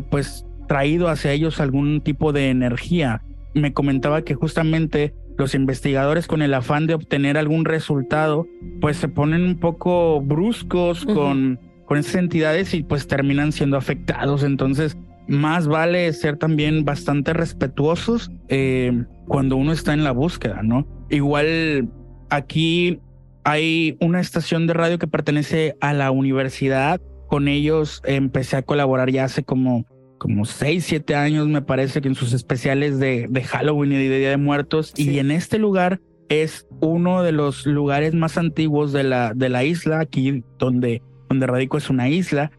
pues 0.09 0.45
traído 0.67 1.09
hacia 1.09 1.33
ellos 1.33 1.59
algún 1.59 2.01
tipo 2.01 2.31
de 2.31 2.49
energía. 2.49 3.23
Me 3.53 3.73
comentaba 3.73 4.21
que 4.21 4.35
justamente 4.35 5.13
los 5.37 5.55
investigadores 5.55 6.27
con 6.27 6.41
el 6.41 6.53
afán 6.53 6.87
de 6.87 6.93
obtener 6.93 7.37
algún 7.37 7.65
resultado, 7.65 8.47
pues 8.79 8.97
se 8.97 9.09
ponen 9.09 9.43
un 9.43 9.59
poco 9.59 10.21
bruscos 10.21 11.03
con, 11.05 11.59
con 11.85 11.97
esas 11.97 12.15
entidades 12.15 12.73
y 12.73 12.83
pues 12.83 13.07
terminan 13.07 13.51
siendo 13.51 13.75
afectados. 13.75 14.43
Entonces, 14.43 14.97
más 15.31 15.67
vale 15.67 16.11
ser 16.13 16.37
también 16.37 16.83
bastante 16.83 17.33
respetuosos 17.33 18.29
eh, 18.49 19.05
cuando 19.27 19.55
uno 19.55 19.71
está 19.71 19.93
en 19.93 20.03
la 20.03 20.11
búsqueda, 20.11 20.61
¿no? 20.61 20.85
Igual 21.09 21.89
aquí 22.29 22.99
hay 23.43 23.97
una 24.01 24.19
estación 24.19 24.67
de 24.67 24.73
radio 24.73 24.99
que 24.99 25.07
pertenece 25.07 25.75
a 25.79 25.93
la 25.93 26.11
universidad. 26.11 27.01
Con 27.27 27.47
ellos 27.47 28.01
empecé 28.05 28.57
a 28.57 28.61
colaborar 28.61 29.09
ya 29.09 29.23
hace 29.23 29.43
como 29.43 29.85
como 30.17 30.45
6, 30.45 30.85
7 30.85 31.15
años, 31.15 31.47
me 31.47 31.63
parece 31.63 31.99
que 31.99 32.07
en 32.07 32.13
sus 32.13 32.33
especiales 32.33 32.99
de, 32.99 33.25
de 33.27 33.43
Halloween 33.43 33.93
y 33.93 34.07
de 34.07 34.19
Día 34.19 34.29
de 34.29 34.37
Muertos. 34.37 34.93
Y 34.95 35.17
en 35.17 35.31
este 35.31 35.57
lugar 35.57 35.99
es 36.29 36.67
uno 36.79 37.23
de 37.23 37.31
los 37.31 37.65
lugares 37.65 38.13
más 38.13 38.37
antiguos 38.37 38.91
de 38.91 39.03
la, 39.03 39.33
de 39.33 39.49
la 39.49 39.63
isla, 39.63 39.99
aquí 39.99 40.43
donde, 40.59 41.01
donde 41.27 41.47
radico 41.47 41.77
es 41.77 41.89
una 41.89 42.07
isla. 42.07 42.51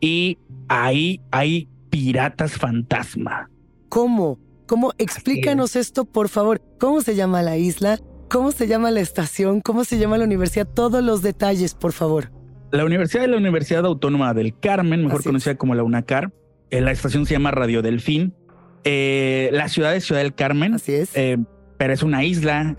Y 0.00 0.38
ahí 0.68 1.20
hay 1.30 1.68
piratas 1.94 2.54
fantasma. 2.54 3.48
¿Cómo? 3.88 4.40
¿Cómo? 4.66 4.92
Explícanos 4.98 5.76
esto, 5.76 6.04
por 6.04 6.28
favor. 6.28 6.60
¿Cómo 6.80 7.00
se 7.02 7.14
llama 7.14 7.40
la 7.40 7.56
isla? 7.56 8.00
¿Cómo 8.28 8.50
se 8.50 8.66
llama 8.66 8.90
la 8.90 8.98
estación? 8.98 9.60
¿Cómo 9.60 9.84
se 9.84 9.96
llama 9.98 10.18
la 10.18 10.24
universidad? 10.24 10.66
Todos 10.66 11.04
los 11.04 11.22
detalles, 11.22 11.74
por 11.74 11.92
favor. 11.92 12.32
La 12.72 12.84
universidad 12.84 13.22
es 13.22 13.30
la 13.30 13.36
Universidad 13.36 13.86
Autónoma 13.86 14.34
del 14.34 14.58
Carmen, 14.58 15.04
mejor 15.04 15.22
conocida 15.22 15.54
como 15.54 15.76
la 15.76 15.84
UNACAR. 15.84 16.32
Eh, 16.70 16.80
la 16.80 16.90
estación 16.90 17.26
se 17.26 17.34
llama 17.34 17.52
Radio 17.52 17.80
Delfín. 17.80 18.34
Eh, 18.82 19.50
la 19.52 19.68
ciudad 19.68 19.94
es 19.94 20.04
Ciudad 20.04 20.22
del 20.22 20.34
Carmen. 20.34 20.74
Así 20.74 20.94
es. 20.94 21.16
Eh, 21.16 21.38
pero 21.78 21.92
es 21.92 22.02
una 22.02 22.24
isla. 22.24 22.76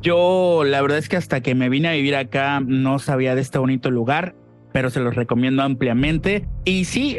yo, 0.00 0.62
la 0.64 0.80
verdad 0.80 0.96
es 0.96 1.10
que 1.10 1.18
hasta 1.18 1.42
que 1.42 1.54
me 1.54 1.68
vine 1.68 1.88
a 1.88 1.92
vivir 1.92 2.16
acá 2.16 2.60
no 2.66 2.98
sabía 2.98 3.34
de 3.34 3.42
este 3.42 3.58
bonito 3.58 3.90
lugar, 3.90 4.34
pero 4.74 4.90
se 4.90 4.98
los 4.98 5.14
recomiendo 5.14 5.62
ampliamente. 5.62 6.48
Y 6.64 6.86
sí, 6.86 7.16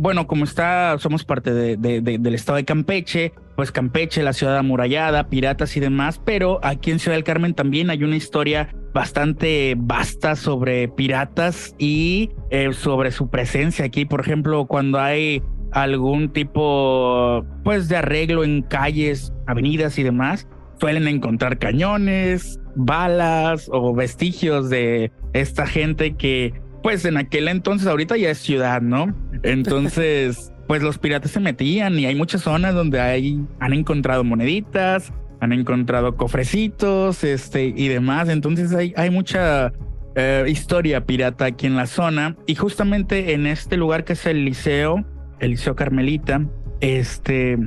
bueno, 0.00 0.26
como 0.26 0.42
está, 0.42 0.98
somos 0.98 1.24
parte 1.24 1.54
del 1.54 2.34
estado 2.34 2.56
de 2.56 2.64
Campeche, 2.64 3.32
pues 3.54 3.70
Campeche, 3.70 4.24
la 4.24 4.32
ciudad 4.32 4.58
amurallada, 4.58 5.28
piratas 5.28 5.76
y 5.76 5.80
demás, 5.80 6.20
pero 6.24 6.58
aquí 6.64 6.90
en 6.90 6.98
Ciudad 6.98 7.16
del 7.16 7.22
Carmen 7.22 7.54
también 7.54 7.90
hay 7.90 8.02
una 8.02 8.16
historia 8.16 8.74
bastante 8.92 9.76
vasta 9.78 10.34
sobre 10.34 10.88
piratas 10.88 11.72
y 11.78 12.30
eh, 12.50 12.72
sobre 12.72 13.12
su 13.12 13.30
presencia 13.30 13.84
aquí. 13.84 14.04
Por 14.04 14.20
ejemplo, 14.20 14.66
cuando 14.66 14.98
hay 14.98 15.40
algún 15.70 16.32
tipo 16.32 17.46
pues 17.62 17.88
de 17.88 17.98
arreglo 17.98 18.42
en 18.42 18.62
calles, 18.62 19.32
avenidas 19.46 20.00
y 20.00 20.02
demás, 20.02 20.48
suelen 20.80 21.06
encontrar 21.06 21.58
cañones, 21.58 22.58
balas 22.74 23.70
o 23.72 23.94
vestigios 23.94 24.68
de 24.68 25.12
esta 25.32 25.64
gente 25.64 26.16
que 26.16 26.54
pues 26.82 27.04
en 27.04 27.16
aquel 27.16 27.48
entonces 27.48 27.88
ahorita 27.88 28.16
ya 28.16 28.30
es 28.30 28.38
ciudad, 28.38 28.80
¿no? 28.80 29.14
Entonces, 29.42 30.52
pues 30.68 30.82
los 30.82 30.98
piratas 30.98 31.30
se 31.30 31.40
metían 31.40 31.98
y 31.98 32.06
hay 32.06 32.14
muchas 32.14 32.42
zonas 32.42 32.74
donde 32.74 33.00
hay, 33.00 33.40
han 33.60 33.72
encontrado 33.72 34.24
moneditas, 34.24 35.12
han 35.40 35.52
encontrado 35.52 36.16
cofrecitos 36.16 37.24
este, 37.24 37.72
y 37.74 37.88
demás. 37.88 38.28
Entonces 38.28 38.72
hay, 38.74 38.92
hay 38.96 39.10
mucha 39.10 39.72
eh, 40.14 40.44
historia 40.48 41.04
pirata 41.04 41.46
aquí 41.46 41.66
en 41.66 41.76
la 41.76 41.86
zona. 41.86 42.36
Y 42.46 42.54
justamente 42.54 43.32
en 43.32 43.46
este 43.46 43.76
lugar 43.76 44.04
que 44.04 44.14
es 44.14 44.26
el 44.26 44.44
Liceo, 44.44 45.04
el 45.40 45.52
Liceo 45.52 45.76
Carmelita, 45.76 46.44
este, 46.80 47.58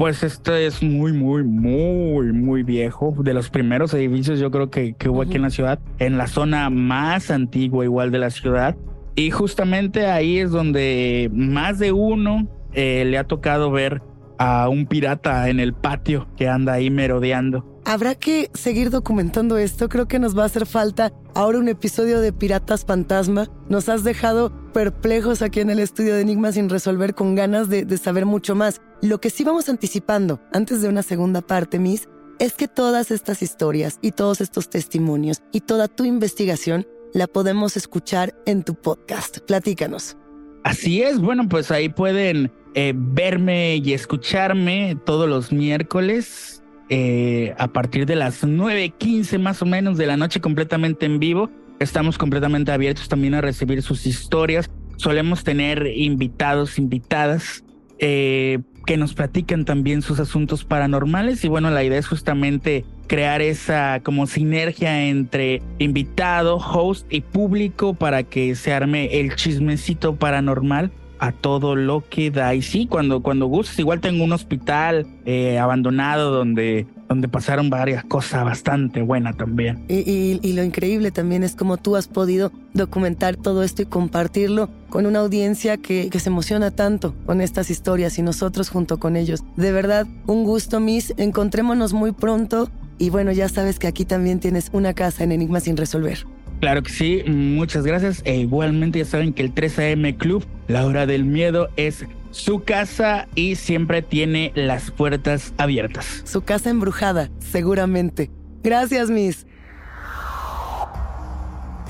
pues 0.00 0.22
este 0.22 0.64
es 0.64 0.82
muy, 0.82 1.12
muy, 1.12 1.44
muy, 1.44 2.32
muy 2.32 2.62
viejo. 2.62 3.14
De 3.18 3.34
los 3.34 3.50
primeros 3.50 3.92
edificios 3.92 4.40
yo 4.40 4.50
creo 4.50 4.70
que, 4.70 4.94
que 4.94 5.10
hubo 5.10 5.20
aquí 5.20 5.36
en 5.36 5.42
la 5.42 5.50
ciudad, 5.50 5.78
en 5.98 6.16
la 6.16 6.26
zona 6.26 6.70
más 6.70 7.30
antigua 7.30 7.84
igual 7.84 8.10
de 8.10 8.18
la 8.18 8.30
ciudad. 8.30 8.78
Y 9.14 9.30
justamente 9.30 10.06
ahí 10.06 10.38
es 10.38 10.52
donde 10.52 11.28
más 11.34 11.78
de 11.78 11.92
uno 11.92 12.48
eh, 12.72 13.04
le 13.06 13.18
ha 13.18 13.24
tocado 13.24 13.70
ver 13.70 14.00
a 14.38 14.70
un 14.70 14.86
pirata 14.86 15.50
en 15.50 15.60
el 15.60 15.74
patio 15.74 16.28
que 16.38 16.48
anda 16.48 16.72
ahí 16.72 16.88
merodeando. 16.88 17.82
Habrá 17.84 18.14
que 18.14 18.48
seguir 18.54 18.88
documentando 18.88 19.58
esto, 19.58 19.90
creo 19.90 20.08
que 20.08 20.18
nos 20.18 20.36
va 20.36 20.44
a 20.44 20.46
hacer 20.46 20.64
falta 20.64 21.12
ahora 21.34 21.58
un 21.58 21.68
episodio 21.68 22.20
de 22.20 22.32
Piratas 22.32 22.86
Fantasma. 22.86 23.48
Nos 23.68 23.90
has 23.90 24.02
dejado 24.02 24.50
perplejos 24.72 25.42
aquí 25.42 25.60
en 25.60 25.68
el 25.68 25.78
estudio 25.78 26.14
de 26.14 26.22
Enigma 26.22 26.52
sin 26.52 26.70
resolver 26.70 27.14
con 27.14 27.34
ganas 27.34 27.68
de, 27.68 27.84
de 27.84 27.98
saber 27.98 28.24
mucho 28.24 28.54
más. 28.54 28.80
Lo 29.02 29.18
que 29.18 29.30
sí 29.30 29.44
vamos 29.44 29.70
anticipando 29.70 30.40
antes 30.52 30.82
de 30.82 30.88
una 30.88 31.02
segunda 31.02 31.40
parte, 31.40 31.78
Miss, 31.78 32.06
es 32.38 32.52
que 32.52 32.68
todas 32.68 33.10
estas 33.10 33.40
historias 33.40 33.98
y 34.02 34.12
todos 34.12 34.42
estos 34.42 34.68
testimonios 34.68 35.40
y 35.52 35.60
toda 35.60 35.88
tu 35.88 36.04
investigación 36.04 36.86
la 37.14 37.26
podemos 37.26 37.78
escuchar 37.78 38.34
en 38.44 38.62
tu 38.62 38.74
podcast. 38.74 39.38
Platícanos. 39.38 40.18
Así 40.64 41.00
es, 41.00 41.18
bueno, 41.18 41.48
pues 41.48 41.70
ahí 41.70 41.88
pueden 41.88 42.52
eh, 42.74 42.92
verme 42.94 43.76
y 43.76 43.94
escucharme 43.94 44.98
todos 45.06 45.26
los 45.26 45.50
miércoles 45.50 46.62
eh, 46.90 47.54
a 47.56 47.68
partir 47.68 48.04
de 48.04 48.16
las 48.16 48.44
9.15 48.44 49.38
más 49.38 49.62
o 49.62 49.66
menos 49.66 49.96
de 49.96 50.08
la 50.08 50.18
noche 50.18 50.42
completamente 50.42 51.06
en 51.06 51.20
vivo. 51.20 51.48
Estamos 51.78 52.18
completamente 52.18 52.70
abiertos 52.70 53.08
también 53.08 53.32
a 53.32 53.40
recibir 53.40 53.80
sus 53.80 54.06
historias. 54.06 54.68
Solemos 54.96 55.42
tener 55.42 55.86
invitados, 55.86 56.78
invitadas 56.78 57.64
eh, 57.98 58.58
que 58.90 58.96
nos 58.96 59.14
platican 59.14 59.64
también 59.64 60.02
sus 60.02 60.18
asuntos 60.18 60.64
paranormales. 60.64 61.44
Y 61.44 61.48
bueno, 61.48 61.70
la 61.70 61.84
idea 61.84 61.96
es 61.96 62.08
justamente 62.08 62.84
crear 63.06 63.40
esa 63.40 64.00
como 64.02 64.26
sinergia 64.26 65.06
entre 65.06 65.62
invitado, 65.78 66.56
host 66.56 67.06
y 67.08 67.20
público 67.20 67.94
para 67.94 68.24
que 68.24 68.56
se 68.56 68.72
arme 68.72 69.20
el 69.20 69.36
chismecito 69.36 70.16
paranormal 70.16 70.90
a 71.20 71.32
todo 71.32 71.76
lo 71.76 72.02
que 72.08 72.30
da. 72.30 72.54
Y 72.54 72.62
sí, 72.62 72.86
cuando, 72.86 73.22
cuando 73.22 73.46
gustes, 73.46 73.78
igual 73.78 74.00
tengo 74.00 74.24
un 74.24 74.32
hospital 74.32 75.06
eh, 75.26 75.58
abandonado 75.58 76.30
donde, 76.32 76.86
donde 77.08 77.28
pasaron 77.28 77.68
varias 77.68 78.04
cosas 78.04 78.44
bastante 78.44 79.02
buenas 79.02 79.36
también. 79.36 79.84
Y, 79.88 80.40
y, 80.42 80.52
lo 80.54 80.64
increíble 80.64 81.10
también 81.10 81.44
es 81.44 81.54
cómo 81.54 81.76
tú 81.76 81.94
has 81.96 82.08
podido 82.08 82.50
documentar 82.72 83.36
todo 83.36 83.62
esto 83.62 83.82
y 83.82 83.86
compartirlo 83.86 84.70
con 84.88 85.04
una 85.04 85.20
audiencia 85.20 85.76
que, 85.76 86.08
que 86.08 86.20
se 86.20 86.30
emociona 86.30 86.70
tanto 86.70 87.14
con 87.26 87.42
estas 87.42 87.70
historias 87.70 88.18
y 88.18 88.22
nosotros 88.22 88.70
junto 88.70 88.98
con 88.98 89.14
ellos. 89.14 89.44
De 89.56 89.72
verdad, 89.72 90.06
un 90.26 90.44
gusto, 90.44 90.80
Miss. 90.80 91.12
Encontrémonos 91.18 91.92
muy 91.92 92.12
pronto. 92.12 92.70
Y 92.98 93.10
bueno, 93.10 93.32
ya 93.32 93.48
sabes 93.48 93.78
que 93.78 93.86
aquí 93.86 94.04
también 94.04 94.40
tienes 94.40 94.70
una 94.72 94.94
casa 94.94 95.24
en 95.24 95.32
Enigma 95.32 95.60
sin 95.60 95.76
resolver. 95.76 96.26
Claro 96.60 96.82
que 96.82 96.92
sí, 96.92 97.22
muchas 97.26 97.84
gracias. 97.84 98.20
E 98.24 98.36
igualmente 98.36 98.98
ya 98.98 99.06
saben 99.06 99.32
que 99.32 99.42
el 99.42 99.54
3 99.54 99.78
AM 99.78 100.12
Club, 100.12 100.44
la 100.68 100.84
hora 100.84 101.06
del 101.06 101.24
miedo, 101.24 101.68
es 101.76 102.04
su 102.30 102.62
casa 102.62 103.26
y 103.34 103.56
siempre 103.56 104.02
tiene 104.02 104.52
las 104.54 104.90
puertas 104.90 105.54
abiertas. 105.56 106.22
Su 106.24 106.42
casa 106.42 106.68
embrujada, 106.68 107.30
seguramente. 107.38 108.30
Gracias, 108.62 109.10
Miss. 109.10 109.46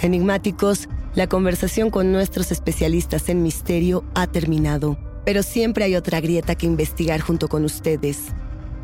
Enigmáticos, 0.00 0.88
la 1.14 1.26
conversación 1.26 1.90
con 1.90 2.12
nuestros 2.12 2.52
especialistas 2.52 3.28
en 3.28 3.42
misterio 3.42 4.04
ha 4.14 4.28
terminado, 4.28 4.96
pero 5.26 5.42
siempre 5.42 5.84
hay 5.84 5.96
otra 5.96 6.20
grieta 6.20 6.54
que 6.54 6.66
investigar 6.66 7.20
junto 7.20 7.48
con 7.48 7.64
ustedes. 7.64 8.28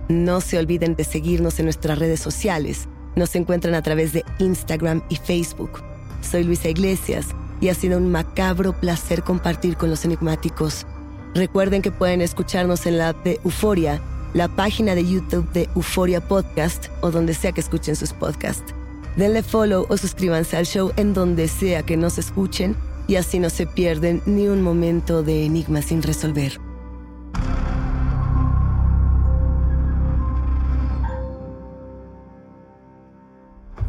No 0.09 0.41
se 0.41 0.59
olviden 0.59 0.97
de 0.97 1.05
seguirnos 1.05 1.59
en 1.61 1.67
nuestras 1.67 1.99
redes 1.99 2.21
sociales 2.21 2.89
nos 3.17 3.35
encuentran 3.35 3.75
a 3.75 3.83
través 3.83 4.13
de 4.13 4.25
Instagram 4.39 5.03
y 5.09 5.17
Facebook. 5.17 5.83
Soy 6.21 6.45
Luisa 6.45 6.69
Iglesias 6.69 7.29
y 7.61 7.71
ha 7.71 7.75
sido 7.75 7.99
un 7.99 8.11
macabro 8.13 8.73
placer 8.75 9.23
compartir 9.23 9.77
con 9.77 9.91
los 9.91 10.05
enigmáticos. 10.05 10.87
Recuerden 11.35 11.83
que 11.83 11.91
pueden 11.91 12.21
escucharnos 12.21 12.87
en 12.87 12.99
la 12.99 13.11
app 13.11 13.25
de 13.25 13.41
Euforia, 13.45 14.01
la 14.35 14.49
página 14.49 14.95
de 14.95 15.07
YouTube 15.07 15.51
de 15.53 15.69
Euforia 15.75 16.21
Podcast 16.21 16.89
o 17.01 17.11
donde 17.11 17.35
sea 17.35 17.53
que 17.53 17.61
escuchen 17.61 17.97
sus 17.97 18.13
podcasts. 18.13 18.75
Denle 19.17 19.43
follow 19.43 19.87
o 19.89 19.97
suscríbanse 19.97 20.57
al 20.57 20.67
show 20.67 20.93
en 20.97 21.15
donde 21.15 21.49
sea 21.49 21.83
que 21.83 21.97
nos 21.97 22.19
escuchen 22.19 22.77
y 23.09 23.17
así 23.17 23.39
no 23.39 23.49
se 23.49 23.67
pierden 23.67 24.21
ni 24.27 24.49
un 24.49 24.63
momento 24.63 25.23
de 25.23 25.47
enigma 25.47 25.81
sin 25.81 26.03
resolver. 26.03 26.66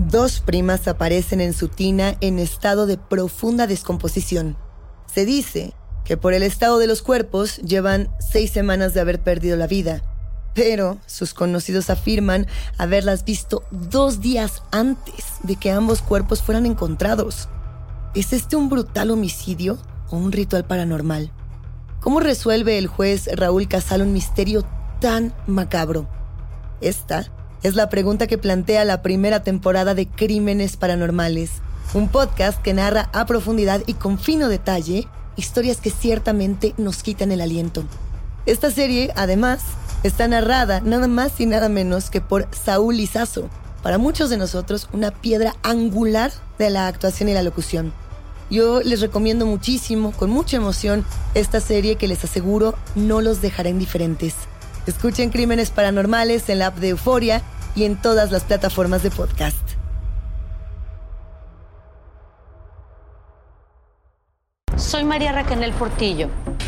Dos 0.09 0.39
primas 0.39 0.87
aparecen 0.87 1.41
en 1.41 1.51
su 1.51 1.67
tina 1.67 2.15
en 2.21 2.39
estado 2.39 2.85
de 2.85 2.97
profunda 2.97 3.67
descomposición. 3.67 4.55
Se 5.13 5.25
dice 5.25 5.73
que 6.05 6.15
por 6.15 6.33
el 6.33 6.43
estado 6.43 6.77
de 6.77 6.87
los 6.87 7.01
cuerpos 7.01 7.57
llevan 7.57 8.09
seis 8.19 8.51
semanas 8.51 8.93
de 8.93 9.01
haber 9.01 9.21
perdido 9.21 9.57
la 9.57 9.67
vida, 9.67 10.03
pero 10.55 10.97
sus 11.07 11.33
conocidos 11.33 11.89
afirman 11.89 12.47
haberlas 12.77 13.25
visto 13.25 13.63
dos 13.69 14.21
días 14.21 14.63
antes 14.71 15.25
de 15.43 15.57
que 15.57 15.71
ambos 15.71 16.01
cuerpos 16.01 16.41
fueran 16.41 16.65
encontrados. 16.65 17.49
¿Es 18.15 18.31
este 18.31 18.55
un 18.55 18.69
brutal 18.69 19.11
homicidio 19.11 19.77
o 20.09 20.15
un 20.15 20.31
ritual 20.31 20.63
paranormal? 20.63 21.33
¿Cómo 21.99 22.21
resuelve 22.21 22.77
el 22.77 22.87
juez 22.87 23.27
Raúl 23.35 23.67
Casal 23.67 24.03
un 24.03 24.13
misterio 24.13 24.63
tan 25.01 25.33
macabro? 25.47 26.07
Esta 26.79 27.29
es 27.67 27.75
la 27.75 27.89
pregunta 27.89 28.27
que 28.27 28.38
plantea 28.38 28.86
la 28.86 29.01
primera 29.01 29.43
temporada 29.43 29.93
de 29.93 30.08
Crímenes 30.08 30.77
Paranormales, 30.77 31.51
un 31.93 32.08
podcast 32.08 32.62
que 32.62 32.73
narra 32.73 33.10
a 33.12 33.25
profundidad 33.25 33.82
y 33.88 33.95
con 33.95 34.17
fino 34.17 34.47
detalle 34.47 35.06
historias 35.36 35.82
que 35.82 35.89
ciertamente 35.89 36.73
nos 36.77 37.03
quitan 37.03 37.30
el 37.34 37.41
aliento. 37.41 37.84
Esta 38.45 38.71
serie, 38.71 39.12
además, 39.17 39.60
está 40.03 40.30
narrada 40.30 40.80
nada 40.80 41.10
más 41.10 41.41
y 41.41 41.45
nada 41.45 41.67
menos 41.67 42.10
que 42.10 42.21
por 42.21 42.47
Saúl 42.51 42.95
Lizazo, 42.95 43.49
para 43.84 43.97
muchos 43.97 44.30
de 44.30 44.38
nosotros 44.38 44.88
una 44.93 45.12
piedra 45.12 45.53
angular 45.62 46.32
de 46.58 46.69
la 46.69 46.88
actuación 46.88 47.27
y 47.27 47.34
la 47.34 47.43
locución. 47.43 47.91
Yo 48.49 48.80
les 48.80 49.01
recomiendo 49.01 49.45
muchísimo, 49.45 50.13
con 50.13 50.30
mucha 50.30 50.56
emoción, 50.56 51.06
esta 51.34 51.60
serie 51.60 51.97
que 51.97 52.08
les 52.08 52.23
aseguro 52.23 52.75
no 52.95 53.19
los 53.19 53.41
dejará 53.41 53.67
indiferentes. 53.67 54.36
Escuchen 54.86 55.32
Crímenes 55.32 55.69
Paranormales 55.69 56.47
en 56.47 56.60
la 56.60 56.67
app 56.67 56.77
de 56.77 56.89
Euforia 56.89 57.43
y 57.77 57.83
en 57.83 57.95
todas 57.95 58.31
las 58.31 58.43
plataformas 58.43 59.03
de 59.03 59.11
podcast. 59.11 59.55
Soy 64.75 65.03
María 65.03 65.31
Raquel 65.31 65.71
Portillo. 65.73 66.27